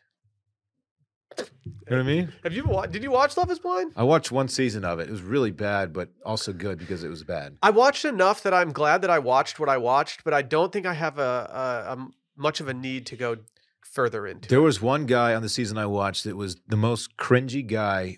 [1.37, 2.33] You know what I mean?
[2.43, 2.91] Have you watched?
[2.93, 3.93] did you watch Love Is Blind?
[3.95, 5.07] I watched one season of it.
[5.07, 7.57] It was really bad, but also good because it was bad.
[7.61, 10.73] I watched enough that I'm glad that I watched what I watched, but I don't
[10.73, 13.37] think I have a much of a need to go
[13.81, 14.49] further into.
[14.49, 14.63] There it.
[14.63, 18.17] was one guy on the season I watched that was the most cringy guy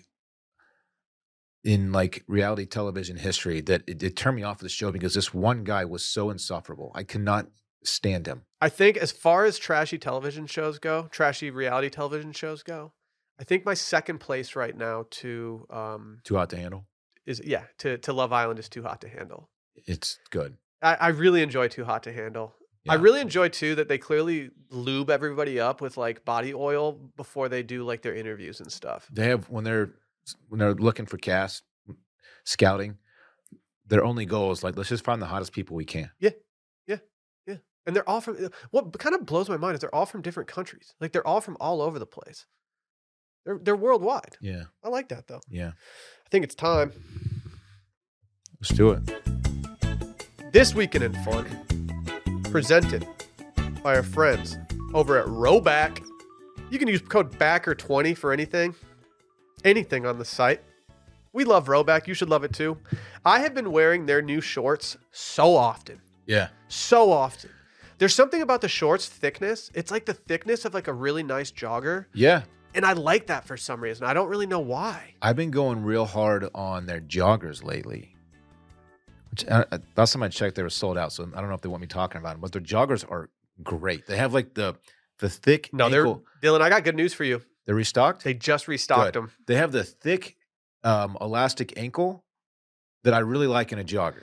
[1.64, 5.14] in like reality television history that it, it turned me off of the show because
[5.14, 6.90] this one guy was so insufferable.
[6.94, 7.48] I cannot
[7.84, 8.42] stand him.
[8.60, 12.92] I think as far as trashy television shows go, trashy reality television shows go,
[13.40, 16.86] I think my second place right now to um Too hot to handle.
[17.26, 19.48] is yeah to to Love Island is Too Hot to Handle.
[19.86, 20.56] It's good.
[20.82, 22.54] I, I really enjoy Too Hot to Handle.
[22.88, 23.00] I Yeah.
[23.02, 27.62] really enjoy too that they clearly lube everybody up with like body oil before they
[27.62, 29.08] do like their interviews and stuff.
[29.12, 29.90] They have when they're
[30.48, 31.62] when they're looking for cast
[32.44, 32.98] scouting,
[33.86, 36.10] their only goal is like let's just find the hottest people we can.
[36.18, 36.30] Yeah.
[36.86, 36.98] Yeah.
[37.46, 37.56] Yeah.
[37.86, 40.48] And they're all from what kind of blows my mind is they're all from different
[40.48, 40.94] countries.
[41.00, 42.46] Like they're all from all over the place.
[43.48, 44.36] They're they're worldwide.
[44.42, 45.40] Yeah, I like that though.
[45.48, 45.68] yeah.
[45.68, 46.92] I think it's time.
[48.60, 50.52] Let's do it.
[50.52, 51.46] This weekend in fun,
[52.50, 53.06] presented
[53.82, 54.58] by our friends
[54.92, 56.04] over at Rhoback.
[56.70, 58.74] You can use code BACKER20 for anything,
[59.64, 60.60] anything on the site.
[61.32, 62.06] We love Rhoback.
[62.06, 62.76] You should love it too.
[63.24, 66.48] I have been wearing their new shorts so often, Yeah.
[66.68, 67.48] so often.
[67.96, 69.70] There's something about the shorts thickness.
[69.72, 72.42] It's like the thickness of like a really nice jogger, Yeah.
[72.74, 74.06] And I like that for some reason.
[74.06, 75.14] I don't really know why.
[75.22, 78.14] I've been going real hard on their joggers lately.
[79.30, 81.12] Which uh, uh, last time I checked, they were sold out.
[81.12, 83.30] So I don't know if they want me talking about them, but their joggers are
[83.62, 84.06] great.
[84.06, 84.76] They have like the
[85.18, 85.70] the thick.
[85.72, 86.62] No, ankle- they're Dillon.
[86.62, 87.42] I got good news for you.
[87.66, 88.22] they're restocked.
[88.24, 89.14] They just restocked Good.
[89.14, 89.32] them.
[89.46, 90.36] They have the thick
[90.84, 92.24] um, elastic ankle
[93.04, 94.22] that I really like in a jogger.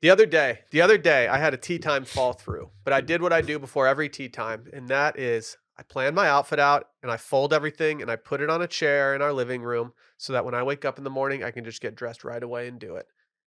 [0.00, 3.00] The other day, the other day, I had a tea time fall through, but I
[3.00, 6.58] did what I do before every tea time, and that is I plan my outfit
[6.58, 9.62] out and I fold everything and I put it on a chair in our living
[9.62, 12.24] room so that when I wake up in the morning, I can just get dressed
[12.24, 13.06] right away and do it.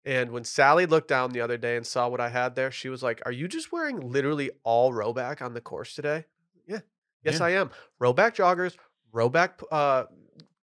[0.04, 2.90] And when Sally looked down the other day and saw what I had there, she
[2.90, 6.26] was like, Are you just wearing literally all Rhoback on the course today?
[6.66, 6.80] Yeah.
[7.24, 7.46] Yes, Yeah.
[7.46, 7.72] I am.
[8.02, 8.76] Rhoback joggers,
[9.14, 10.06] Rhoback uh,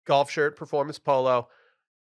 [0.06, 1.50] golf shirt, performance polo,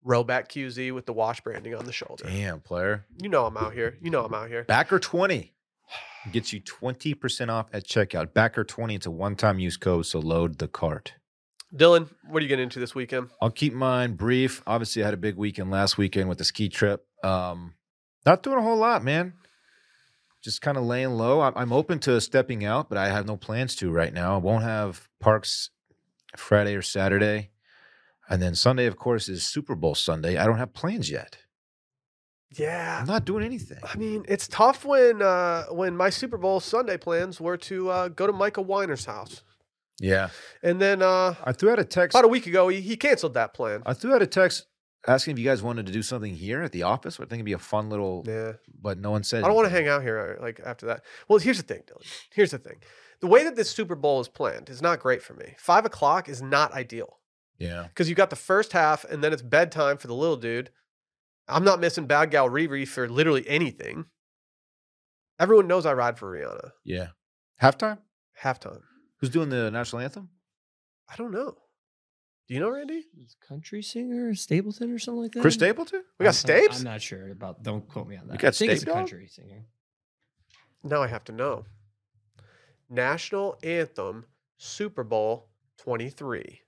[0.05, 2.24] Rhoback QZ with the wash branding on the shoulder.
[2.24, 3.07] Damn, player.
[3.22, 3.97] You know I'm out here.
[4.03, 4.64] You know I'm out here.
[4.64, 5.51] Backer 20
[6.30, 8.32] gets you 20% off at checkout.
[8.32, 11.14] Backer 20, it's a one time use code, so load the cart.
[11.74, 13.30] Dillon, what are you getting into this weekend?
[13.40, 14.62] I'll keep mine brief.
[14.66, 17.07] Obviously, I had a big weekend last weekend with the ski trip.
[17.24, 17.74] Um,
[18.26, 19.34] not doing a whole lot, man.
[20.43, 21.40] Just kind of laying low.
[21.40, 24.34] I'm, I'm open to stepping out, but I have no plans to right now.
[24.34, 25.70] I won't have parks
[26.36, 27.51] Friday or Saturday.
[28.28, 30.36] And then Sunday, of course, is Super Bowl Sunday.
[30.36, 31.38] I don't have plans yet.
[32.55, 32.98] Yeah.
[33.00, 33.78] I'm not doing anything.
[33.82, 38.09] I mean, it's tough when uh, when my Super Bowl Sunday plans were to uh,
[38.09, 39.42] go to Michael Weiner's house,
[40.00, 40.30] Yeah.
[40.62, 42.14] and then uh, I threw out a text.
[42.14, 43.82] about a week ago he, he canceled that plan.
[43.86, 44.66] I threw out a text
[45.07, 47.16] asking if you guys wanted to do something here at the office.
[47.18, 49.42] I think it'd be a fun little, Yeah, but no one said.
[49.42, 51.03] I don't want to hang out here uh, like after that.
[51.28, 52.03] Well, here's the thing, Dillon.
[52.32, 52.76] Here's the thing:
[53.20, 55.55] the way that this Super Bowl is planned is not great for me.
[55.59, 57.18] Five o'clock is not ideal
[57.59, 57.84] Yeah.
[57.88, 60.70] because you got the first half, and then it's bedtime for the little dude.
[61.53, 64.07] I'm not missing Bad Gal Riri for literally anything.
[65.38, 66.70] Everyone knows I ride for Rihanna.
[66.84, 67.09] Yeah.
[67.61, 67.98] Halftime?
[68.42, 68.80] Halftime.
[69.20, 70.28] Who's doing the national anthem?
[71.11, 71.57] I don't know.
[72.48, 73.05] Do you know, Randy?
[73.20, 75.40] Is country singer Stapleton or something like that.
[75.40, 76.03] Chris Stapleton?
[76.18, 76.78] We got I'm- I'm- Stapes?
[76.78, 77.62] I'm not sure about.
[77.62, 78.32] Don't quote me on that.
[78.34, 78.94] You got I think it's a Dog?
[78.94, 79.66] country singer.
[80.82, 81.64] Now I have to know.
[82.90, 84.26] National Anthem
[84.59, 85.48] Super Bowl
[85.78, 86.61] 23.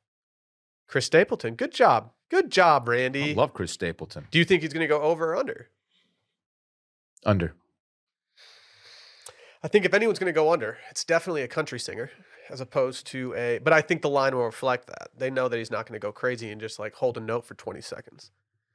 [0.87, 1.55] Chris Stapleton.
[1.55, 2.13] Good job.
[2.31, 3.35] Good job, I Randy.
[3.35, 4.27] love Chris Stapleton.
[4.31, 5.69] Do you think he's going to go over or under?
[7.25, 7.55] Under.
[9.63, 12.11] I think if anyone's going to go under, it's definitely a country singer
[12.51, 13.59] as opposed to a.
[13.59, 15.09] But I think the line will reflect that.
[15.17, 17.47] They know that he's not going to go crazy and just like hold a note
[17.47, 18.31] for 20 seconds.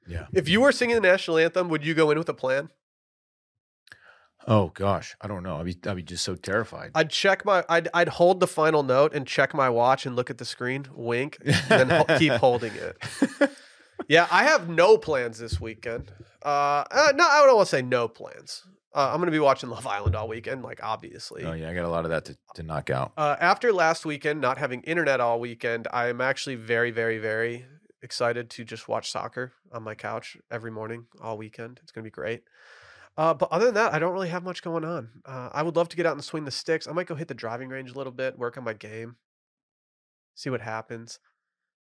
[0.07, 0.25] Yeah.
[0.33, 2.69] If you were singing the national anthem, would you go in with a plan?
[4.47, 5.57] Oh gosh, I don't know.
[5.57, 6.91] I'd be I'd be just so terrified.
[6.95, 7.63] I'd check my.
[7.69, 10.87] I'd I'd hold the final note and check my watch and look at the screen,
[10.93, 11.37] wink,
[11.69, 12.97] and then keep holding it.
[14.07, 16.11] Yeah, I have no plans this weekend.
[16.43, 18.63] Uh, uh no, I don't want to say no plans.
[18.95, 21.43] Uh, I'm going to be watching Love Island all weekend, like obviously.
[21.43, 23.13] oh yeah, I got a lot of that to, to knock out.
[23.15, 27.65] Uh, after last weekend, not having internet all weekend, I am actually very, very, very
[28.01, 31.79] excited to just watch soccer on my couch every morning all weekend.
[31.83, 32.43] It's going to be great.
[33.19, 35.09] Uh, but other than that, I don't really have much going on.
[35.25, 36.87] Uh, I would love to get out and swing the sticks.
[36.87, 39.17] I might go hit the driving range a little bit, work on my game,
[40.35, 41.19] see what happens.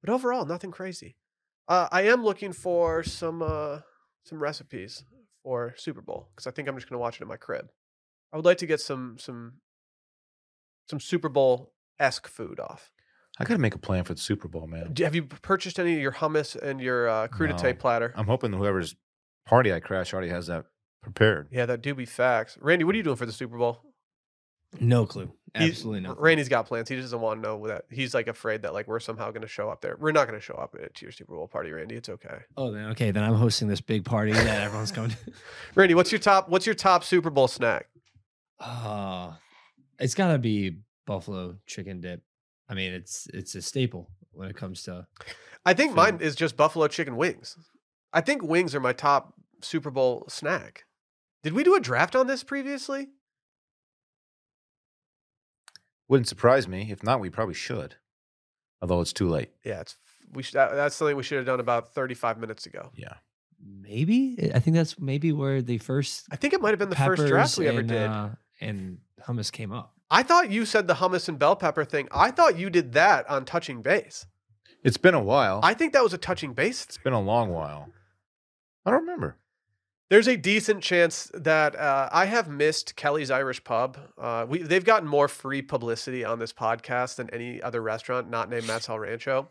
[0.01, 1.17] But overall, nothing crazy.
[1.67, 3.79] Uh, I am looking for some uh,
[4.23, 5.03] some recipes
[5.43, 7.69] for Super Bowl because I think I'm just going to watch it in my crib.
[8.31, 9.55] I would like to get some some
[10.89, 12.91] some Super Bowl esque food off.
[13.39, 14.93] I got to make a plan for the Super Bowl, man.
[14.93, 17.73] Do- Have you purchased any of your hummus and your uh, crudité No.
[17.73, 18.13] platter?
[18.15, 18.95] I'm hoping whoever's
[19.45, 20.65] party I crash already has that
[21.05, 21.47] prepared.
[21.51, 22.57] yeah, that do be facts.
[22.61, 23.79] Randy, what are you doing for the Super Bowl?
[24.79, 25.31] No clue.
[25.55, 26.15] He's- Absolutely no.
[26.15, 26.89] Randy's got plans.
[26.89, 27.85] He just doesn't want to know that.
[27.89, 29.95] He's like afraid that like we're somehow going to show up there.
[29.97, 31.95] We're not going to show up at your Super Bowl party, Randy.
[31.95, 32.39] It's okay.
[32.57, 33.11] Oh, then okay.
[33.11, 35.17] Then I'm hosting this big party that everyone's going to.
[35.75, 36.49] Randy, what's your top?
[36.49, 37.87] What's your top Super Bowl snack?
[38.59, 39.33] Uh,
[39.99, 42.21] it's got to be buffalo chicken dip.
[42.67, 45.07] I mean, it's it's a staple when it comes to.
[45.65, 47.55] I think So- mine is just buffalo chicken wings.
[48.11, 50.83] I think wings are my top Super Bowl snack.
[51.45, 53.09] Did we do a draft on this previously?
[56.07, 56.87] Wouldn't surprise me.
[56.89, 57.97] If not, we probably should.
[58.81, 59.51] Although it's too late.
[59.63, 59.95] Yeah, it's
[60.33, 62.89] we should, that, that's something we should have done about 35 minutes ago.
[62.95, 63.13] Yeah.
[63.63, 66.95] Maybe I think that's maybe where the first I think it might have been the
[66.95, 68.09] first draft we ever and, did.
[68.09, 68.29] uh,
[68.59, 69.93] and hummus came up.
[70.09, 72.07] I thought you said the hummus and bell pepper thing.
[72.11, 74.25] I thought you did that on touching base.
[74.83, 75.59] It's been a while.
[75.61, 76.83] I think that was a touching base.
[76.85, 77.89] it's been a long while.
[78.83, 79.37] I don't remember.
[80.09, 83.97] There's a decent chance that uh, I have missed Kelly's Irish Pub.
[84.17, 88.49] Uh, we they've gotten more free publicity on this podcast than any other restaurant not
[88.49, 89.49] named Matt's El Rancho.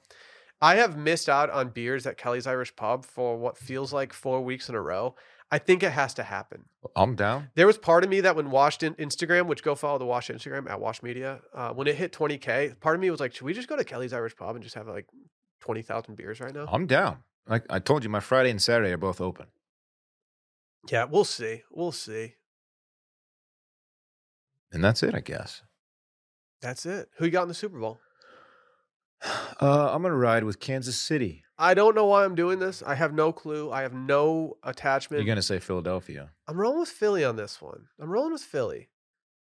[0.62, 4.40] I have missed out on beers at Kelly's Irish Pub for what feels like four
[4.42, 5.16] weeks in a row.
[5.50, 6.64] I think it has to happen.
[6.96, 7.50] I'm down.
[7.54, 10.28] There was part of me that when Washed in Instagram, which go follow the Wash
[10.28, 13.44] Instagram at Wash Media, uh, when it hit 20k, part of me was like, should
[13.44, 15.06] we just go to Kelly's Irish Pub and just have like
[15.60, 16.66] 20,000 beers right now?
[16.72, 17.18] I'm down.
[17.46, 19.46] Like I told you, my Friday and Saturday are both open.
[20.90, 21.62] Yeah, we'll see.
[21.70, 22.34] We'll see.
[24.72, 25.62] And that's it, I guess.
[26.60, 27.08] That's it.
[27.18, 28.00] Who you got in the Super Bowl?
[29.60, 31.44] Uh, I'm gonna ride with Kansas City.
[31.56, 32.82] I don't know why I'm doing this.
[32.84, 33.70] I have no clue.
[33.70, 35.22] I have no attachment.
[35.22, 36.32] You're gonna say Philadelphia.
[36.48, 37.86] I'm rolling with Philly on this one.
[38.00, 38.90] I'm rolling with Philly.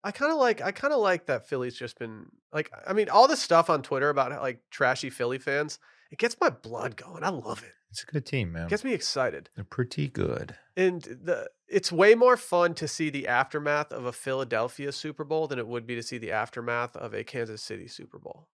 [0.04, 3.10] I kind of like I kind of like that Philly's just been like I mean
[3.10, 5.80] all this stuff on Twitter about like trashy Philly fans.
[6.12, 7.24] It gets my blood going.
[7.24, 7.74] I love it.
[7.92, 8.70] It's a good team, man.
[8.70, 9.50] Gets me excited.
[9.56, 10.56] They're pretty good.
[10.78, 15.48] And the it's way more fun to see the aftermath of a Philadelphia Super Bowl
[15.48, 18.48] than it would be to see the aftermath of a Kansas City Super Bowl.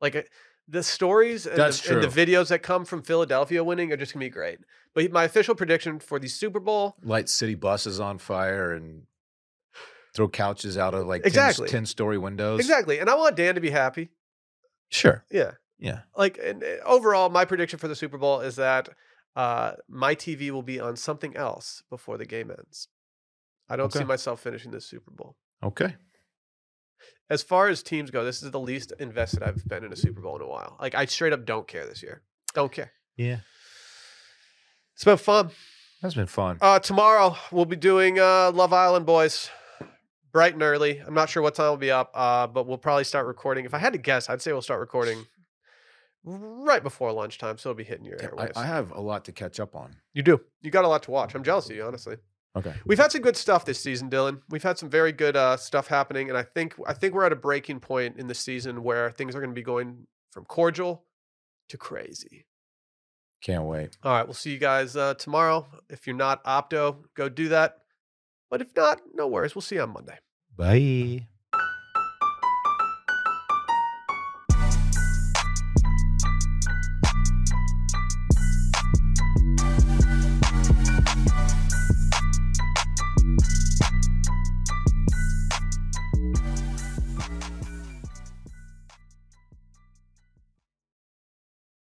[0.00, 0.22] Like uh,
[0.68, 4.24] the stories and, the, and the videos that come from Philadelphia winning are just gonna
[4.24, 4.60] be great.
[4.94, 9.02] But my official prediction for the Super Bowl, Light city buses on fire and
[10.14, 11.68] throw couches out of like Exactly.
[11.68, 12.60] 10, story windows.
[12.60, 13.00] exactly.
[13.00, 14.10] And I want Dan to be happy.
[14.90, 15.24] Sure.
[15.30, 15.52] Yeah.
[15.78, 16.00] Yeah.
[16.16, 18.88] like and uh, overall my prediction for the super bowl is that
[19.36, 22.88] uh my tv will be on something else before the game ends.
[23.68, 25.36] I don't see myself finishing this super bowl.
[25.62, 25.96] Okay.
[27.28, 30.20] as far as teams go this is the least invested i've been in a super
[30.20, 30.76] bowl in a while.
[30.80, 32.22] Like i straight up don't care this year.
[32.54, 32.92] Don't care.
[33.16, 33.38] Yeah.
[34.94, 35.50] it's been fun.
[36.02, 36.58] That's been fun.
[36.60, 39.50] uh tomorrow we'll be doing uh love island boys.
[40.32, 40.98] Bright and early.
[40.98, 43.64] I'm not sure what time we'll be up uh but we'll probably start recording.
[43.64, 45.26] If i had to guess i'd say we'll start recording
[46.24, 49.32] right before lunchtime so it'll be hitting your I, airwaves I have a lot to
[49.32, 49.96] catch up on.
[50.14, 50.40] You do.
[50.62, 51.34] You got a lot to watch.
[51.34, 52.16] I'm jealous of you, honestly.
[52.56, 52.74] Okay.
[52.86, 54.40] We've had some good stuff this season, Dillon.
[54.48, 57.32] We've had some very good uh, stuff happening, and I think I think we're at
[57.32, 61.04] a breaking point in the season where things are going to be going from cordial
[61.68, 62.46] to crazy.
[63.42, 63.98] Can't wait.
[64.02, 65.66] All right, we'll see you guys uh, tomorrow.
[65.90, 67.78] If you're not opto, go do that.
[68.50, 69.54] But if not, no worries.
[69.54, 70.18] We'll see you on Monday.
[70.56, 71.26] Bye.